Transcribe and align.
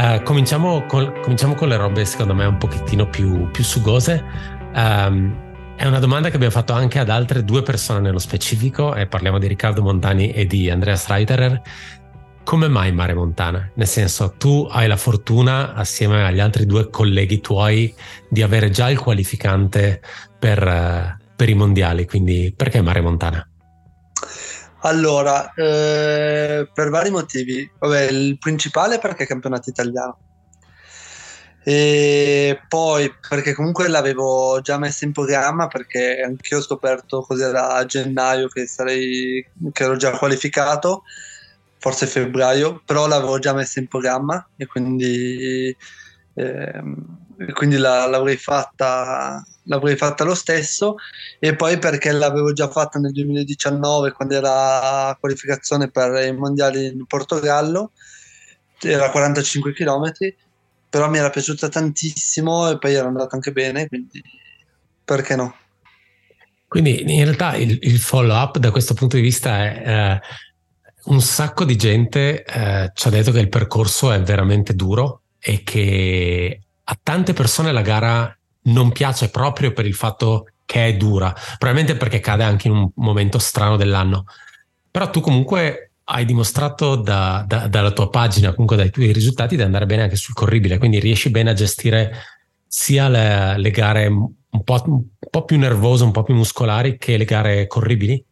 Uh, 0.00 0.22
cominciamo, 0.22 0.86
col, 0.86 1.20
cominciamo, 1.20 1.54
con 1.54 1.68
le 1.68 1.76
robe 1.76 2.06
secondo 2.06 2.34
me 2.34 2.46
un 2.46 2.56
pochettino 2.56 3.06
più, 3.06 3.50
più 3.50 3.62
sugose. 3.62 4.24
Um, 4.74 5.48
è 5.76 5.86
una 5.86 5.98
domanda 5.98 6.30
che 6.30 6.36
abbiamo 6.36 6.54
fatto 6.54 6.72
anche 6.72 6.98
ad 6.98 7.10
altre 7.10 7.44
due 7.44 7.62
persone 7.62 8.00
nello 8.00 8.18
specifico, 8.18 8.94
e 8.94 9.06
parliamo 9.06 9.38
di 9.38 9.46
Riccardo 9.46 9.82
Montani 9.82 10.30
e 10.30 10.46
di 10.46 10.70
Andrea 10.70 10.96
Streiterer. 10.96 11.60
Come 12.50 12.66
mai 12.66 12.90
Mare 12.90 13.14
Montana? 13.14 13.70
Nel 13.74 13.86
senso, 13.86 14.34
tu 14.36 14.66
hai 14.68 14.88
la 14.88 14.96
fortuna, 14.96 15.72
assieme 15.72 16.26
agli 16.26 16.40
altri 16.40 16.66
due 16.66 16.90
colleghi 16.90 17.40
tuoi, 17.40 17.94
di 18.28 18.42
avere 18.42 18.70
già 18.70 18.90
il 18.90 18.98
qualificante 18.98 20.02
per, 20.36 20.66
uh, 20.66 21.24
per 21.36 21.48
i 21.48 21.54
mondiali, 21.54 22.06
quindi 22.06 22.52
perché 22.56 22.82
Mare 22.82 23.02
Montana? 23.02 23.48
Allora, 24.80 25.54
eh, 25.54 26.68
per 26.74 26.90
vari 26.90 27.10
motivi. 27.10 27.70
Vabbè, 27.78 28.08
il 28.08 28.36
principale 28.38 28.96
è 28.96 28.98
perché 28.98 29.22
è 29.22 29.26
campionato 29.28 29.70
italiano 29.70 30.18
e 31.62 32.60
poi 32.66 33.14
perché 33.28 33.54
comunque 33.54 33.86
l'avevo 33.86 34.60
già 34.60 34.76
messa 34.76 35.04
in 35.04 35.12
programma 35.12 35.68
perché 35.68 36.20
anch'io 36.20 36.58
ho 36.58 36.62
scoperto 36.62 37.20
cos'era 37.20 37.74
a 37.74 37.84
gennaio 37.84 38.48
che, 38.48 38.66
sarei, 38.66 39.46
che 39.70 39.84
ero 39.84 39.94
già 39.94 40.18
qualificato, 40.18 41.04
forse 41.80 42.06
febbraio, 42.06 42.82
però 42.84 43.08
l'avevo 43.08 43.38
già 43.38 43.54
messa 43.54 43.80
in 43.80 43.88
programma 43.88 44.46
e 44.56 44.66
quindi, 44.66 45.74
eh, 46.34 46.82
quindi 47.54 47.76
la, 47.78 48.06
l'avrei, 48.06 48.36
fatta, 48.36 49.42
l'avrei 49.64 49.96
fatta 49.96 50.22
lo 50.22 50.34
stesso 50.34 50.96
e 51.38 51.56
poi 51.56 51.78
perché 51.78 52.12
l'avevo 52.12 52.52
già 52.52 52.68
fatta 52.68 52.98
nel 52.98 53.12
2019 53.12 54.12
quando 54.12 54.34
era 54.34 55.16
qualificazione 55.18 55.90
per 55.90 56.22
i 56.22 56.36
mondiali 56.36 56.86
in 56.86 57.06
Portogallo, 57.06 57.92
era 58.82 59.10
45 59.10 59.72
km 59.72 60.12
però 60.90 61.08
mi 61.08 61.18
era 61.18 61.30
piaciuta 61.30 61.68
tantissimo 61.68 62.68
e 62.68 62.78
poi 62.78 62.94
era 62.94 63.06
andato 63.06 63.34
anche 63.34 63.52
bene, 63.52 63.86
quindi 63.88 64.22
perché 65.02 65.36
no? 65.36 65.56
Quindi 66.66 67.00
in 67.00 67.24
realtà 67.24 67.56
il, 67.56 67.78
il 67.80 67.98
follow 67.98 68.36
up 68.36 68.58
da 68.58 68.70
questo 68.70 68.94
punto 68.94 69.16
di 69.16 69.22
vista 69.22 69.64
è 69.64 69.82
eh, 69.86 70.20
un 71.04 71.20
sacco 71.20 71.64
di 71.64 71.76
gente 71.76 72.44
eh, 72.44 72.90
ci 72.94 73.08
ha 73.08 73.10
detto 73.10 73.32
che 73.32 73.40
il 73.40 73.48
percorso 73.48 74.12
è 74.12 74.20
veramente 74.22 74.74
duro 74.74 75.22
e 75.38 75.62
che 75.62 76.60
a 76.82 76.98
tante 77.02 77.32
persone 77.32 77.72
la 77.72 77.82
gara 77.82 78.36
non 78.62 78.92
piace 78.92 79.30
proprio 79.30 79.72
per 79.72 79.86
il 79.86 79.94
fatto 79.94 80.46
che 80.66 80.86
è 80.86 80.96
dura, 80.96 81.34
probabilmente 81.58 81.96
perché 81.96 82.20
cade 82.20 82.44
anche 82.44 82.68
in 82.68 82.74
un 82.74 82.90
momento 82.96 83.38
strano 83.38 83.76
dell'anno. 83.76 84.24
Però 84.90 85.10
tu 85.10 85.20
comunque 85.20 85.92
hai 86.04 86.24
dimostrato 86.24 86.96
da, 86.96 87.44
da, 87.46 87.66
dalla 87.68 87.92
tua 87.92 88.10
pagina, 88.10 88.50
comunque 88.50 88.76
dai 88.76 88.90
tuoi 88.90 89.12
risultati, 89.12 89.56
di 89.56 89.62
andare 89.62 89.86
bene 89.86 90.02
anche 90.02 90.16
sul 90.16 90.34
corribile, 90.34 90.78
quindi 90.78 90.98
riesci 90.98 91.30
bene 91.30 91.50
a 91.50 91.54
gestire 91.54 92.12
sia 92.66 93.08
le, 93.08 93.58
le 93.58 93.70
gare 93.70 94.06
un 94.06 94.62
po', 94.64 94.82
un 94.86 95.02
po', 95.30 95.44
più 95.44 95.58
nervose, 95.58 96.04
un 96.04 96.12
po' 96.12 96.22
più 96.22 96.34
muscolari 96.34 96.98
che 96.98 97.16
le 97.16 97.24
gare 97.24 97.66
corribili? 97.66 98.24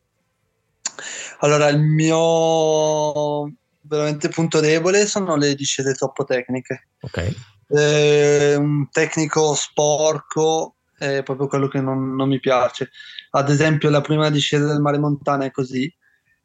Allora, 1.41 1.69
il 1.69 1.81
mio 1.81 3.53
veramente 3.81 4.29
punto 4.29 4.61
debole 4.61 5.07
sono 5.07 5.37
le 5.37 5.55
discese 5.55 5.95
troppo 5.95 6.25
tecniche. 6.25 6.89
Ok. 7.01 7.35
Eh, 7.69 8.55
un 8.57 8.89
tecnico 8.91 9.55
sporco 9.55 10.77
è 10.97 11.23
proprio 11.23 11.47
quello 11.47 11.69
che 11.69 11.81
non, 11.81 12.15
non 12.15 12.29
mi 12.29 12.41
piace. 12.41 12.91
Ad 13.31 13.51
esempio, 13.51 13.91
la 13.91 14.01
prima 14.01 14.31
discesa 14.31 14.67
del 14.67 14.81
Mare 14.81 14.99
Montana 14.99 15.45
è 15.45 15.51
così 15.51 15.93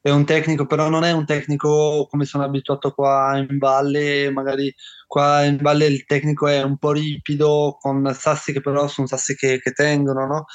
è 0.03 0.09
un 0.09 0.25
tecnico, 0.25 0.66
però 0.66 0.90
non 0.90 1.06
è 1.06 1.12
un 1.12 1.25
tecnico 1.25 2.08
come 2.09 2.25
sono 2.25 2.44
abituato 2.44 2.92
qua 2.92 3.38
in 3.38 3.58
valle, 3.58 4.30
magari 4.31 4.75
qua 5.08 5.46
in 5.46 5.56
valle 5.62 5.86
il 5.86 6.03
tecnico 6.03 6.46
è 6.46 6.62
un 6.62 6.78
po' 6.78 6.92
ripido, 6.92 7.78
con 7.80 8.13
sassi 8.13 8.52
che 8.52 8.59
però 8.59 8.90
sono 8.90 9.08
sassi 9.08 9.34
che, 9.34 9.62
che 9.62 9.72
tengono, 9.72 10.28
no? 10.28 10.46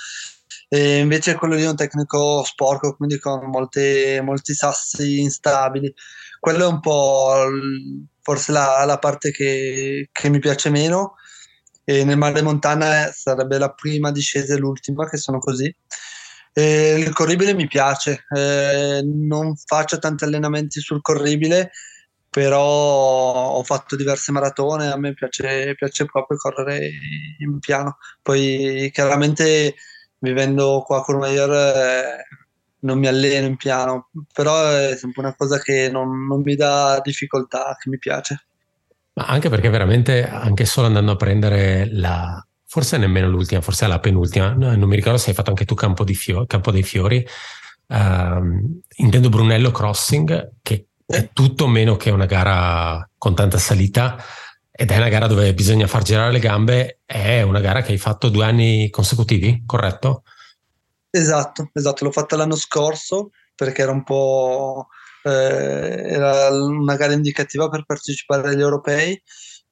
E 0.68 0.98
invece 0.98 1.34
quello 1.34 1.54
lì 1.54 1.62
è 1.62 1.68
un 1.68 1.76
tecnico 1.76 2.42
sporco, 2.44 2.94
quindi 2.96 3.18
con 3.18 3.46
molte, 3.48 4.20
molti 4.22 4.54
sassi 4.54 5.20
instabili. 5.20 5.92
Quello 6.38 6.64
è 6.64 6.68
un 6.68 6.80
po' 6.80 7.34
forse 8.20 8.52
la, 8.52 8.84
la 8.84 8.98
parte 8.98 9.30
che, 9.30 10.10
che 10.12 10.28
mi 10.28 10.38
piace 10.38 10.70
meno. 10.70 11.14
E 11.84 12.04
nel 12.04 12.18
Mare 12.18 12.42
Montana 12.42 13.10
sarebbe 13.14 13.56
la 13.58 13.72
prima 13.72 14.10
discesa 14.12 14.54
e 14.54 14.58
l'ultima 14.58 15.08
che 15.08 15.16
sono 15.16 15.38
così 15.38 15.74
eh, 16.58 16.98
il 16.98 17.12
corribile 17.12 17.54
mi 17.54 17.68
piace, 17.68 18.24
eh, 18.34 19.00
non 19.04 19.54
faccio 19.56 19.98
tanti 19.98 20.24
allenamenti 20.24 20.80
sul 20.80 21.00
corribile, 21.00 21.70
però 22.28 23.52
ho 23.52 23.62
fatto 23.62 23.94
diverse 23.94 24.32
maratone, 24.32 24.88
a 24.90 24.98
me 24.98 25.14
piace, 25.14 25.74
piace 25.76 26.04
proprio 26.06 26.36
correre 26.36 26.90
in 27.38 27.60
piano. 27.60 27.98
Poi 28.20 28.90
chiaramente 28.92 29.74
vivendo 30.20 30.82
qua 30.84 30.98
a 30.98 31.02
Courmayeur 31.02 31.50
eh, 31.52 32.26
non 32.80 32.98
mi 32.98 33.06
alleno 33.06 33.46
in 33.46 33.56
piano, 33.56 34.08
però 34.32 34.68
è 34.70 34.96
sempre 34.96 35.22
una 35.22 35.34
cosa 35.34 35.58
che 35.58 35.90
non, 35.90 36.26
non 36.26 36.42
mi 36.42 36.54
dà 36.54 37.00
difficoltà, 37.02 37.76
che 37.78 37.88
mi 37.88 37.98
piace. 37.98 38.46
Ma 39.14 39.24
anche 39.24 39.48
perché 39.48 39.68
veramente, 39.68 40.28
anche 40.28 40.64
solo 40.64 40.86
andando 40.86 41.12
a 41.12 41.16
prendere 41.16 41.88
la, 41.90 42.44
forse 42.66 42.98
nemmeno 42.98 43.28
l'ultima, 43.28 43.60
forse 43.60 43.86
la 43.86 43.98
penultima, 43.98 44.52
no, 44.52 44.74
non 44.76 44.88
mi 44.88 44.94
ricordo 44.94 45.18
se 45.18 45.30
hai 45.30 45.34
fatto 45.34 45.50
anche 45.50 45.64
tu 45.64 45.74
Campo, 45.74 46.04
Fio- 46.04 46.46
Campo 46.46 46.70
dei 46.70 46.84
Fiori, 46.84 47.26
uh, 47.88 48.76
intendo 48.96 49.28
Brunello 49.28 49.72
Crossing, 49.72 50.52
che 50.62 50.86
è 51.04 51.30
tutto 51.32 51.66
meno 51.66 51.96
che 51.96 52.10
una 52.10 52.26
gara 52.26 53.08
con 53.16 53.34
tanta 53.34 53.58
salita 53.58 54.22
ed 54.80 54.92
è 54.92 54.96
una 54.96 55.08
gara 55.08 55.26
dove 55.26 55.52
bisogna 55.54 55.88
far 55.88 56.04
girare 56.04 56.30
le 56.30 56.38
gambe, 56.38 57.00
è 57.04 57.42
una 57.42 57.58
gara 57.58 57.82
che 57.82 57.90
hai 57.90 57.98
fatto 57.98 58.28
due 58.28 58.44
anni 58.44 58.88
consecutivi, 58.90 59.64
corretto? 59.66 60.22
Esatto, 61.10 61.70
esatto, 61.72 62.04
l'ho 62.04 62.12
fatta 62.12 62.36
l'anno 62.36 62.54
scorso 62.54 63.30
perché 63.56 63.82
era 63.82 63.90
un 63.90 64.04
po' 64.04 64.86
eh, 65.24 65.30
era 65.30 66.50
una 66.50 66.94
gara 66.94 67.12
indicativa 67.12 67.68
per 67.68 67.86
partecipare 67.86 68.50
agli 68.50 68.60
europei 68.60 69.20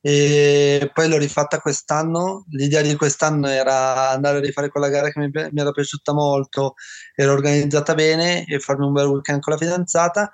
e 0.00 0.90
poi 0.92 1.08
l'ho 1.08 1.18
rifatta 1.18 1.60
quest'anno. 1.60 2.44
L'idea 2.50 2.82
di 2.82 2.96
quest'anno 2.96 3.46
era 3.46 4.10
andare 4.10 4.38
a 4.38 4.40
rifare 4.40 4.70
quella 4.70 4.88
gara 4.88 5.10
che 5.10 5.20
mi, 5.20 5.30
mi, 5.32 5.60
era 5.60 5.70
piaciuta 5.70 6.12
molto, 6.12 6.74
era 7.14 7.30
organizzata 7.30 7.94
bene 7.94 8.44
e 8.44 8.58
farmi 8.58 8.86
un 8.86 8.92
bel 8.92 9.06
weekend 9.06 9.38
con 9.40 9.52
la 9.52 9.58
fidanzata. 9.60 10.32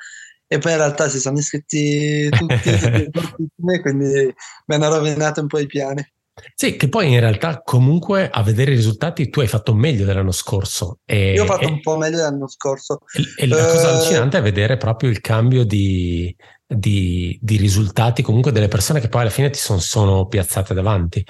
E 0.52 0.58
poi 0.58 0.72
in 0.72 0.76
realtà 0.76 1.08
si 1.08 1.18
sono 1.18 1.38
iscritti 1.38 2.28
tutti, 2.28 2.60
quindi 3.80 4.34
mi 4.66 4.74
hanno 4.74 4.94
rovinato 4.94 5.40
un 5.40 5.46
po' 5.46 5.58
i 5.58 5.66
piani. 5.66 6.06
Sì, 6.54 6.76
che 6.76 6.90
poi 6.90 7.10
in 7.10 7.20
realtà 7.20 7.62
comunque 7.62 8.28
a 8.28 8.42
vedere 8.42 8.72
i 8.72 8.76
risultati 8.76 9.30
tu 9.30 9.40
hai 9.40 9.46
fatto 9.46 9.72
meglio 9.72 10.04
dell'anno 10.04 10.30
scorso. 10.30 10.98
E, 11.06 11.32
Io 11.32 11.44
ho 11.44 11.46
fatto 11.46 11.68
e, 11.68 11.70
un 11.70 11.80
po' 11.80 11.96
meglio 11.96 12.16
dell'anno 12.16 12.48
scorso. 12.48 12.98
E, 13.14 13.44
e 13.44 13.46
la 13.46 13.64
cosa 13.64 13.88
uh, 13.88 13.94
allucinante 13.94 14.36
è 14.36 14.42
vedere 14.42 14.76
proprio 14.76 15.08
il 15.08 15.22
cambio 15.22 15.64
di, 15.64 16.36
di, 16.66 17.38
di, 17.40 17.56
risultati 17.56 18.20
comunque 18.20 18.52
delle 18.52 18.68
persone 18.68 19.00
che 19.00 19.08
poi 19.08 19.22
alla 19.22 19.30
fine 19.30 19.48
ti 19.48 19.58
son, 19.58 19.80
sono 19.80 20.26
piazzate 20.26 20.74
davanti. 20.74 21.24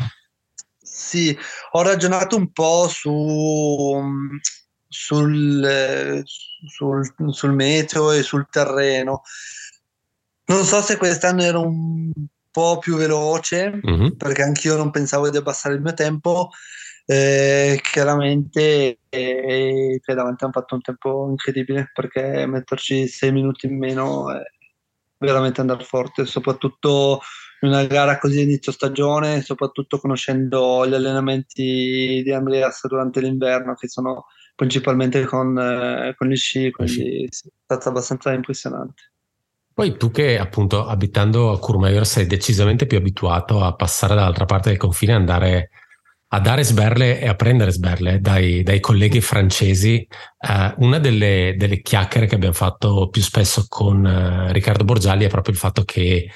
Sì, 0.80 1.36
ho 1.72 1.82
ragionato 1.82 2.34
un 2.34 2.50
po' 2.50 2.88
su, 2.88 4.00
sul, 4.92 6.22
sul, 6.24 7.14
sul 7.30 7.52
meteo 7.52 8.12
e 8.12 8.22
sul 8.22 8.46
terreno. 8.50 9.22
Non 10.46 10.64
so 10.64 10.82
se 10.82 10.96
quest'anno 10.98 11.42
ero 11.42 11.62
un 11.62 12.12
po' 12.50 12.78
più 12.78 12.96
veloce, 12.96 13.80
mm-hmm. 13.84 14.10
perché 14.10 14.42
anch'io 14.42 14.76
non 14.76 14.90
pensavo 14.90 15.30
di 15.30 15.38
abbassare 15.38 15.74
il 15.74 15.80
mio 15.80 15.94
tempo. 15.94 16.50
Eh, 17.04 17.80
chiaramente 17.82 18.98
eh, 19.08 20.00
davanti 20.04 20.44
hanno 20.44 20.52
fatto 20.52 20.76
un 20.76 20.82
tempo 20.82 21.26
incredibile 21.30 21.90
perché 21.92 22.46
metterci 22.46 23.08
sei 23.08 23.32
minuti 23.32 23.66
in 23.66 23.76
meno 23.76 24.30
è 24.30 24.40
veramente 25.18 25.60
andare 25.60 25.82
forte, 25.82 26.26
soprattutto 26.26 27.20
in 27.62 27.68
una 27.70 27.84
gara 27.86 28.18
così 28.18 28.42
inizio 28.42 28.72
stagione, 28.72 29.40
soprattutto 29.40 29.98
conoscendo 29.98 30.86
gli 30.86 30.94
allenamenti 30.94 32.22
di 32.24 32.32
Andreas 32.32 32.86
durante 32.86 33.20
l'inverno 33.20 33.74
che 33.74 33.88
sono 33.88 34.26
principalmente 34.54 35.24
con, 35.24 35.58
eh, 35.58 36.14
con 36.16 36.28
gli 36.28 36.36
sci, 36.36 36.70
quindi 36.70 37.28
sì, 37.30 37.48
è 37.48 37.52
stato 37.64 37.88
abbastanza 37.88 38.32
impressionante. 38.32 39.12
Poi 39.74 39.96
tu 39.96 40.10
che 40.10 40.38
appunto 40.38 40.86
abitando 40.86 41.50
a 41.50 41.58
Courmayeur 41.58 42.06
sei 42.06 42.26
decisamente 42.26 42.86
più 42.86 42.98
abituato 42.98 43.64
a 43.64 43.74
passare 43.74 44.14
dall'altra 44.14 44.44
parte 44.44 44.68
del 44.68 44.78
confine 44.78 45.12
e 45.12 45.16
andare 45.16 45.70
a 46.34 46.40
dare 46.40 46.64
sberle 46.64 47.20
e 47.20 47.28
a 47.28 47.34
prendere 47.34 47.72
sberle 47.72 48.20
dai, 48.20 48.62
dai 48.62 48.80
colleghi 48.80 49.20
francesi. 49.20 50.06
Uh, 50.38 50.84
una 50.84 50.98
delle, 50.98 51.54
delle, 51.58 51.82
chiacchiere 51.82 52.26
che 52.26 52.34
abbiamo 52.34 52.54
fatto 52.54 53.08
più 53.10 53.20
spesso 53.20 53.66
con 53.68 54.04
uh, 54.04 54.50
Riccardo 54.50 54.84
Borgiali 54.84 55.24
è 55.24 55.28
proprio 55.28 55.52
il 55.52 55.60
fatto 55.60 55.84
che 55.84 56.30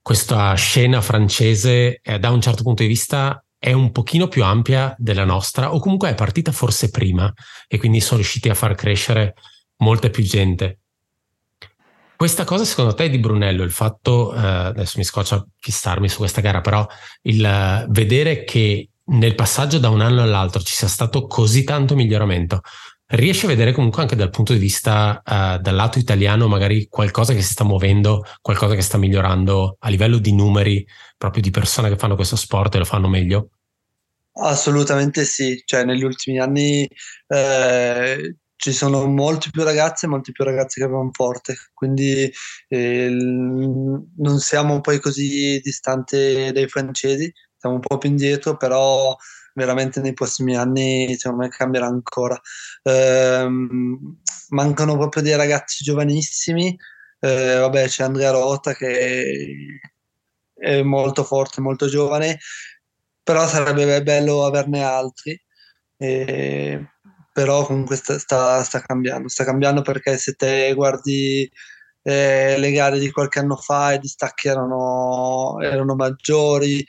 questa 0.00 0.54
scena 0.54 1.02
francese 1.02 2.00
eh, 2.02 2.18
da 2.18 2.30
un 2.30 2.40
certo 2.40 2.62
punto 2.62 2.82
di 2.82 2.88
vista 2.88 3.42
è 3.58 3.72
un 3.72 3.90
pochino 3.90 4.28
più 4.28 4.44
ampia 4.44 4.94
della 4.98 5.24
nostra 5.24 5.74
o 5.74 5.80
comunque 5.80 6.10
è 6.10 6.14
partita 6.14 6.52
forse 6.52 6.90
prima 6.90 7.32
e 7.66 7.78
quindi 7.78 8.00
sono 8.00 8.20
riusciti 8.20 8.48
a 8.48 8.54
far 8.54 8.74
crescere 8.74 9.34
molta 9.78 10.10
più 10.10 10.22
gente. 10.22 10.78
Questa 12.16 12.44
cosa 12.44 12.64
secondo 12.64 12.94
te 12.94 13.08
di 13.08 13.18
Brunello, 13.18 13.62
il 13.62 13.70
fatto, 13.70 14.34
eh, 14.34 14.38
adesso 14.38 14.98
mi 14.98 15.04
scoccia 15.04 15.44
fissarmi 15.56 16.08
su 16.08 16.18
questa 16.18 16.40
gara, 16.40 16.60
però 16.60 16.84
il 17.22 17.84
uh, 17.86 17.90
vedere 17.90 18.42
che 18.42 18.90
nel 19.04 19.36
passaggio 19.36 19.78
da 19.78 19.88
un 19.88 20.00
anno 20.00 20.22
all'altro 20.22 20.60
ci 20.60 20.74
sia 20.74 20.88
stato 20.88 21.26
così 21.26 21.62
tanto 21.62 21.94
miglioramento, 21.94 22.62
riesci 23.08 23.46
a 23.46 23.48
vedere 23.48 23.72
comunque 23.72 24.02
anche 24.02 24.16
dal 24.16 24.30
punto 24.30 24.52
di 24.52 24.58
vista 24.58 25.22
uh, 25.24 25.60
dal 25.60 25.74
lato 25.74 25.98
italiano 25.98 26.48
magari 26.48 26.88
qualcosa 26.88 27.32
che 27.32 27.42
si 27.42 27.52
sta 27.52 27.64
muovendo, 27.64 28.24
qualcosa 28.40 28.74
che 28.74 28.82
sta 28.82 28.98
migliorando 28.98 29.76
a 29.78 29.88
livello 29.88 30.18
di 30.18 30.34
numeri, 30.34 30.86
proprio 31.16 31.42
di 31.42 31.50
persone 31.50 31.88
che 31.88 31.96
fanno 31.96 32.16
questo 32.16 32.36
sport 32.36 32.74
e 32.74 32.78
lo 32.78 32.84
fanno 32.84 33.08
meglio? 33.08 33.50
Assolutamente 34.40 35.24
sì, 35.24 35.60
cioè 35.64 35.84
negli 35.84 36.04
ultimi 36.04 36.38
anni 36.38 36.88
eh, 37.26 38.36
ci 38.54 38.72
sono 38.72 39.06
molti 39.06 39.50
più 39.50 39.64
ragazze 39.64 40.06
e 40.06 40.08
molti 40.08 40.32
più 40.32 40.44
ragazzi 40.44 40.80
che 40.80 40.86
vanno 40.86 41.10
forte, 41.12 41.56
quindi 41.74 42.30
eh, 42.68 43.08
non 43.08 44.38
siamo 44.38 44.80
poi 44.80 45.00
così 45.00 45.58
distanti 45.60 46.50
dai 46.52 46.68
francesi, 46.68 47.32
siamo 47.56 47.76
un 47.76 47.80
po' 47.80 47.98
più 47.98 48.10
indietro, 48.10 48.56
però 48.56 49.16
veramente 49.58 50.00
nei 50.00 50.14
prossimi 50.14 50.56
anni 50.56 51.14
secondo 51.16 51.44
me 51.44 51.48
cambierà 51.50 51.86
ancora. 51.86 52.40
Eh, 52.82 53.48
mancano 54.50 54.96
proprio 54.96 55.22
dei 55.22 55.36
ragazzi 55.36 55.84
giovanissimi, 55.84 56.76
eh, 57.20 57.56
vabbè 57.58 57.86
c'è 57.86 58.04
Andrea 58.04 58.30
Rota 58.30 58.74
che 58.74 59.80
è 60.54 60.82
molto 60.82 61.24
forte, 61.24 61.60
molto 61.60 61.86
giovane, 61.88 62.38
però 63.22 63.46
sarebbe 63.46 64.02
bello 64.02 64.44
averne 64.44 64.82
altri. 64.84 65.40
Eh, 65.98 66.86
però 67.32 67.64
comunque 67.64 67.96
sta, 67.96 68.18
sta, 68.18 68.62
sta, 68.64 68.80
cambiando, 68.80 69.28
sta 69.28 69.44
cambiando 69.44 69.82
perché 69.82 70.16
se 70.18 70.32
te 70.34 70.72
guardi 70.74 71.48
eh, 72.02 72.58
le 72.58 72.72
gare 72.72 72.98
di 72.98 73.10
qualche 73.10 73.38
anno 73.38 73.56
fa 73.56 73.92
i 73.92 73.98
distacchi 73.98 74.48
erano, 74.48 75.58
erano 75.60 75.94
maggiori, 75.94 76.84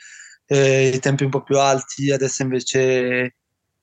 eh, 0.51 0.87
i 0.87 0.99
tempi 0.99 1.23
un 1.23 1.29
po' 1.29 1.43
più 1.43 1.59
alti, 1.59 2.11
adesso 2.11 2.41
invece 2.41 3.35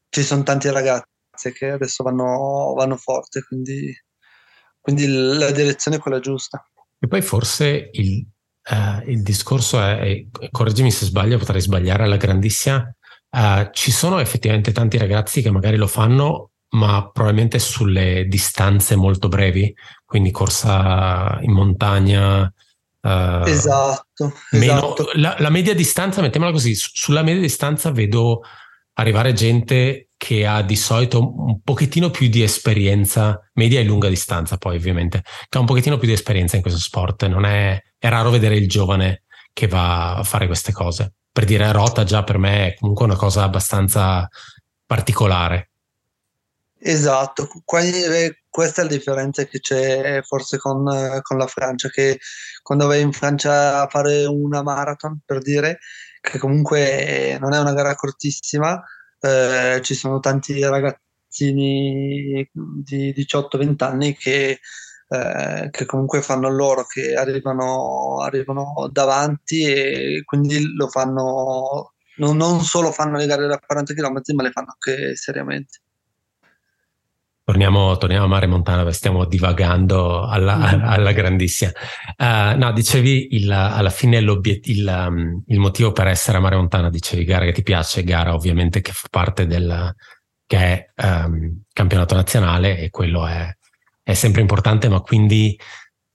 ci 0.09 0.23
sono 0.23 0.43
tanti 0.43 0.69
ragazzi 0.69 1.53
che 1.53 1.71
adesso 1.71 2.03
vanno, 2.03 2.75
vanno 2.77 2.97
forte, 2.97 3.43
quindi, 3.43 3.97
quindi 4.81 5.07
la 5.07 5.53
direzione 5.53 5.99
è 5.99 6.01
quella 6.01 6.19
giusta. 6.19 6.69
E 6.99 7.07
poi 7.07 7.23
forse 7.23 7.91
il, 7.93 8.27
uh, 8.71 9.09
il 9.09 9.23
discorso 9.23 9.81
è, 9.81 10.01
è, 10.01 10.49
correggimi 10.51 10.91
se 10.91 11.05
sbaglio, 11.05 11.39
potrei 11.39 11.61
sbagliare 11.61 12.03
alla 12.03 12.17
grandissima, 12.17 12.79
uh, 13.31 13.71
ci 13.71 13.93
sono 13.93 14.19
effettivamente 14.19 14.73
tanti 14.73 14.99
ragazzi 14.99 15.43
che 15.43 15.53
magari 15.53 15.77
lo 15.77 15.87
fanno 15.87 16.51
ma 16.71 17.09
probabilmente 17.11 17.61
sulle 17.61 18.27
distanze 18.27 18.97
molto 18.97 19.29
brevi, 19.29 19.73
quindi 20.05 20.33
corsa 20.33 21.39
in 21.43 21.53
montagna. 21.53 22.53
Uh, 23.07 23.47
esatto. 23.47 24.33
Meno, 24.51 24.95
esatto. 24.95 25.11
La, 25.15 25.37
la, 25.39 25.49
media 25.49 25.77
distanza, 25.77 26.21
mettiamola 26.21 26.51
così, 26.51 26.75
sulla 26.75 27.23
media 27.23 27.41
distanza 27.41 27.93
vedo 27.93 28.41
arrivare 28.95 29.33
gente 29.33 30.09
che 30.17 30.45
ha 30.45 30.61
di 30.63 30.75
solito 30.75 31.21
un 31.21 31.61
pochettino 31.63 32.11
più 32.11 32.29
di 32.29 32.43
esperienza, 32.43 33.39
media 33.55 33.79
e 33.79 33.85
lunga 33.85 34.09
distanza 34.09 34.57
poi 34.57 34.75
ovviamente, 34.75 35.23
che 35.49 35.57
ha 35.57 35.61
un 35.61 35.67
pochettino 35.67 35.99
più 35.99 36.09
di 36.09 36.15
esperienza 36.15 36.57
in 36.57 36.63
questo 36.63 36.81
sport. 36.81 37.27
Non 37.27 37.45
è, 37.45 37.81
è 37.97 38.09
raro 38.09 38.31
vedere 38.31 38.57
il 38.57 38.69
giovane 38.69 39.23
che 39.53 39.69
va 39.69 40.17
a 40.17 40.25
fare 40.25 40.47
queste 40.47 40.73
cose. 40.73 41.13
Per 41.31 41.45
dire 41.45 41.71
rota 41.71 42.03
già 42.03 42.25
per 42.25 42.39
me 42.39 42.67
è 42.67 42.75
comunque 42.75 43.05
una 43.05 43.15
cosa 43.15 43.45
abbastanza 43.45 44.29
particolare. 44.85 45.71
Esatto, 46.81 47.49
questa 48.57 48.81
è 48.81 48.85
la 48.85 48.91
differenza 48.91 49.45
che 49.45 49.61
c'è 49.61 50.23
forse 50.23 50.57
con, 50.57 50.83
con, 51.21 51.37
la 51.37 51.47
Francia, 51.47 51.91
che 51.91 52.19
quando 52.63 52.87
vai 52.87 53.03
in 53.03 53.13
Francia 53.13 53.83
a 53.83 53.87
fare 53.87 54.25
una 54.25 54.63
marathon, 54.63 55.21
per 55.27 55.41
dire, 55.43 55.81
che 56.23 56.39
comunque 56.39 57.37
non 57.39 57.53
è 57.53 57.59
una 57.59 57.75
gara 57.75 57.95
cortissima, 57.95 58.83
eh, 59.21 59.81
ci 59.83 59.95
sono 59.95 60.21
tanti 60.21 60.59
ragazzini 60.65 62.49
di 62.53 63.13
18-20 63.15 63.85
anni 63.85 64.17
che, 64.17 64.59
eh, 65.09 65.69
che, 65.71 65.85
comunque 65.85 66.23
fanno 66.23 66.49
loro, 66.49 66.87
che 66.87 67.15
arrivano, 67.15 68.23
arrivano 68.23 68.89
davanti 68.91 69.65
e 69.71 70.23
quindi 70.25 70.75
lo 70.75 70.89
fanno, 70.89 71.93
non, 72.17 72.39
non 72.39 72.63
solo 72.63 72.91
fanno 72.91 73.19
le 73.19 73.27
gare 73.27 73.47
da 73.47 73.59
40 73.59 73.93
km, 73.93 74.21
ma 74.35 74.43
le 74.45 74.51
fanno 74.51 74.75
anche 74.79 75.15
seriamente. 75.15 75.81
Torniamo, 77.47 77.97
torniamo, 77.97 78.25
a 78.25 78.27
Mare 78.27 78.49
Montana, 78.49 78.91
stiamo 78.91 79.25
divagando 79.25 80.27
alla, 80.27 80.57
mm. 80.57 80.83
alla 80.83 81.13
grandissima. 81.13 81.71
Uh, 82.17 82.59
no, 82.59 82.73
dicevi 82.73 83.37
il, 83.37 83.49
alla 83.53 83.91
fine 83.91 84.19
il, 84.19 85.07
um, 85.09 85.45
il, 85.47 85.59
motivo 85.61 85.93
per 85.93 86.09
essere 86.09 86.39
a 86.39 86.41
Mare 86.41 86.57
Montana, 86.57 86.91
dicevi 86.91 87.23
gara 87.23 87.45
che 87.45 87.53
ti 87.53 87.63
piace, 87.63 88.03
gara 88.03 88.35
ovviamente 88.35 88.81
che 88.81 88.91
fa 88.91 89.07
parte 89.09 89.47
del 89.47 89.95
che 90.45 90.57
è, 90.57 90.91
um, 91.05 91.63
campionato 91.73 92.17
nazionale 92.17 92.81
e 92.81 92.91
quello 92.91 93.25
è, 93.29 93.49
è 94.03 94.15
sempre 94.15 94.41
importante, 94.41 94.89
ma 94.89 94.99
quindi 94.99 95.57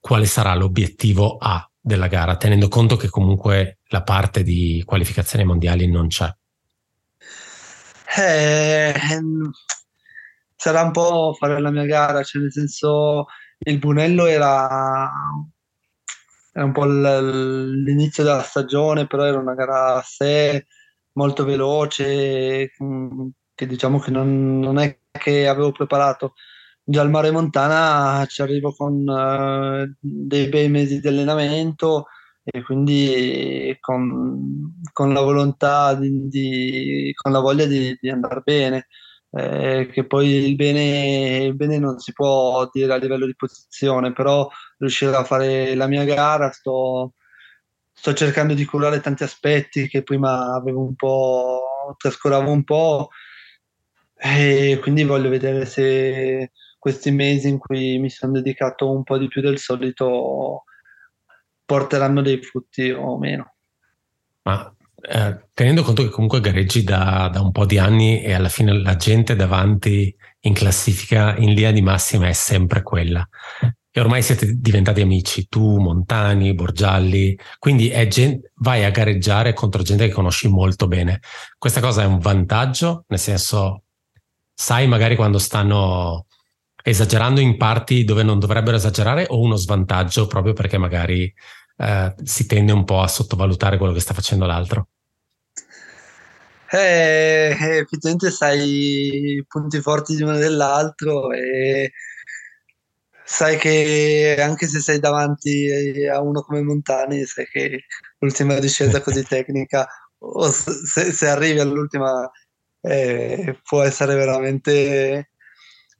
quale 0.01 0.25
sarà 0.25 0.53
l'obiettivo 0.53 1.37
A 1.37 1.65
della 1.79 2.07
gara, 2.07 2.35
tenendo 2.35 2.67
conto 2.67 2.97
che 2.97 3.07
comunque 3.07 3.77
la 3.87 4.03
parte 4.03 4.43
di 4.43 4.83
qualificazioni 4.85 5.45
mondiali 5.45 5.87
non 5.87 6.07
c'è? 6.07 6.29
Eh, 8.17 8.93
sarà 10.61 10.83
un 10.83 10.91
po' 10.91 11.33
fare 11.33 11.59
la 11.59 11.71
mia 11.71 11.85
gara, 11.85 12.21
cioè 12.21 12.43
nel 12.43 12.51
senso 12.51 13.25
il 13.57 13.79
Bunello 13.79 14.27
era, 14.27 15.09
era 16.53 16.65
un 16.65 16.71
po' 16.71 16.85
l'inizio 16.85 18.23
della 18.23 18.43
stagione, 18.43 19.07
però 19.07 19.23
era 19.23 19.39
una 19.39 19.55
gara 19.55 19.95
a 19.95 20.03
sé, 20.03 20.67
molto 21.13 21.45
veloce, 21.45 22.73
mm, 22.83 23.27
che 23.55 23.65
diciamo 23.65 23.97
che 23.97 24.11
non, 24.11 24.59
non 24.59 24.77
è 24.77 24.99
che 25.11 25.47
avevo 25.47 25.71
preparato. 25.71 26.35
Già 26.83 27.01
al 27.01 27.09
Mare 27.09 27.31
Montana 27.31 28.23
ci 28.27 28.43
arrivo 28.43 28.71
con 28.75 29.07
uh, 29.07 29.91
dei 29.99 30.47
bei 30.47 30.69
mesi 30.69 30.99
di 30.99 31.07
allenamento 31.07 32.05
e 32.43 32.61
quindi 32.63 33.75
con, 33.79 34.79
con 34.93 35.11
la 35.13 35.21
volontà, 35.21 35.95
di, 35.95 36.27
di, 36.27 37.11
con 37.15 37.31
la 37.31 37.39
voglia 37.39 37.65
di, 37.65 37.97
di 37.99 38.09
andare 38.11 38.41
bene 38.43 38.87
eh, 39.31 39.89
che 39.91 40.05
poi 40.05 40.27
il 40.27 40.55
bene, 40.55 41.45
il 41.45 41.55
bene, 41.55 41.77
non 41.77 41.99
si 41.99 42.11
può 42.11 42.69
dire 42.71 42.93
a 42.93 42.97
livello 42.97 43.25
di 43.25 43.35
posizione, 43.35 44.11
però 44.11 44.47
riuscire 44.77 45.15
a 45.15 45.23
fare 45.23 45.73
la 45.75 45.87
mia 45.87 46.03
gara 46.03 46.51
sto, 46.51 47.13
sto 47.93 48.13
cercando 48.13 48.53
di 48.53 48.65
curare 48.65 48.99
tanti 48.99 49.23
aspetti 49.23 49.87
che 49.87 50.03
prima 50.03 50.53
avevo 50.53 50.81
un 50.81 50.95
po', 50.95 51.95
trascuravo 51.97 52.51
un 52.51 52.63
po' 52.63 53.09
e 54.15 54.77
quindi 54.81 55.03
voglio 55.03 55.29
vedere 55.29 55.65
se 55.65 56.51
questi 56.77 57.11
mesi 57.11 57.47
in 57.47 57.57
cui 57.57 57.97
mi 57.99 58.09
sono 58.09 58.33
dedicato 58.33 58.91
un 58.91 59.03
po' 59.03 59.17
di 59.17 59.27
più 59.27 59.41
del 59.41 59.59
solito 59.59 60.63
porteranno 61.65 62.21
dei 62.21 62.41
frutti 62.41 62.91
o 62.91 63.17
meno. 63.17 63.53
Ma 64.43 64.75
eh, 65.01 65.47
tenendo 65.53 65.83
conto 65.83 66.03
che 66.03 66.09
comunque 66.09 66.41
gareggi 66.41 66.83
da, 66.83 67.29
da, 67.31 67.41
un 67.41 67.51
po' 67.51 67.65
di 67.65 67.77
anni 67.77 68.21
e 68.21 68.33
alla 68.33 68.49
fine 68.49 68.73
la 68.73 68.95
gente 68.95 69.35
davanti 69.35 70.15
in 70.41 70.53
classifica 70.53 71.35
in 71.37 71.53
linea 71.53 71.71
di 71.71 71.81
massima 71.81 72.27
è 72.27 72.33
sempre 72.33 72.81
quella. 72.83 73.27
E 73.93 73.99
ormai 73.99 74.21
siete 74.23 74.53
diventati 74.57 75.01
amici, 75.01 75.47
tu, 75.49 75.77
Montani, 75.79 76.53
Borgialli, 76.53 77.37
quindi 77.59 77.91
gente, 78.07 78.51
vai 78.55 78.85
a 78.85 78.89
gareggiare 78.89 79.53
contro 79.53 79.83
gente 79.83 80.07
che 80.07 80.13
conosci 80.13 80.47
molto 80.47 80.87
bene. 80.87 81.19
Questa 81.57 81.81
cosa 81.81 82.03
è 82.03 82.05
un 82.05 82.19
vantaggio, 82.19 83.03
nel 83.07 83.19
senso, 83.19 83.83
sai 84.53 84.87
magari 84.87 85.15
quando 85.15 85.39
stanno 85.39 86.27
esagerando 86.83 87.39
in 87.41 87.57
parti 87.57 88.03
dove 88.03 88.23
non 88.23 88.39
dovrebbero 88.39 88.77
esagerare 88.77 89.25
o 89.29 89.39
uno 89.39 89.55
svantaggio 89.55 90.25
proprio 90.25 90.53
perché 90.53 90.77
magari 90.77 91.31
eh, 91.77 92.13
si 92.23 92.45
tende 92.45 92.71
un 92.71 92.83
po' 92.85 93.01
a 93.01 93.07
sottovalutare 93.07 93.77
quello 93.77 93.93
che 93.93 93.99
sta 93.99 94.13
facendo 94.13 94.45
l'altro. 94.45 94.87
Eh, 96.73 97.49
effettivamente 97.81 98.31
sai 98.31 99.35
i 99.37 99.45
punti 99.45 99.81
forti 99.81 100.15
di 100.15 100.23
uno 100.23 100.37
dell'altro 100.37 101.31
e 101.33 101.91
sai 103.25 103.57
che 103.57 104.37
anche 104.39 104.67
se 104.67 104.79
sei 104.79 104.99
davanti 104.99 105.67
a 106.07 106.21
uno 106.21 106.41
come 106.41 106.61
Montani, 106.61 107.25
sai 107.25 107.45
che 107.47 107.85
l'ultima 108.19 108.59
discesa 108.59 109.01
così 109.01 109.23
tecnica, 109.23 109.87
o 110.19 110.49
se, 110.49 111.11
se 111.11 111.27
arrivi 111.27 111.59
all'ultima, 111.59 112.29
eh, 112.81 113.59
può 113.63 113.81
essere 113.83 114.15
veramente, 114.15 115.31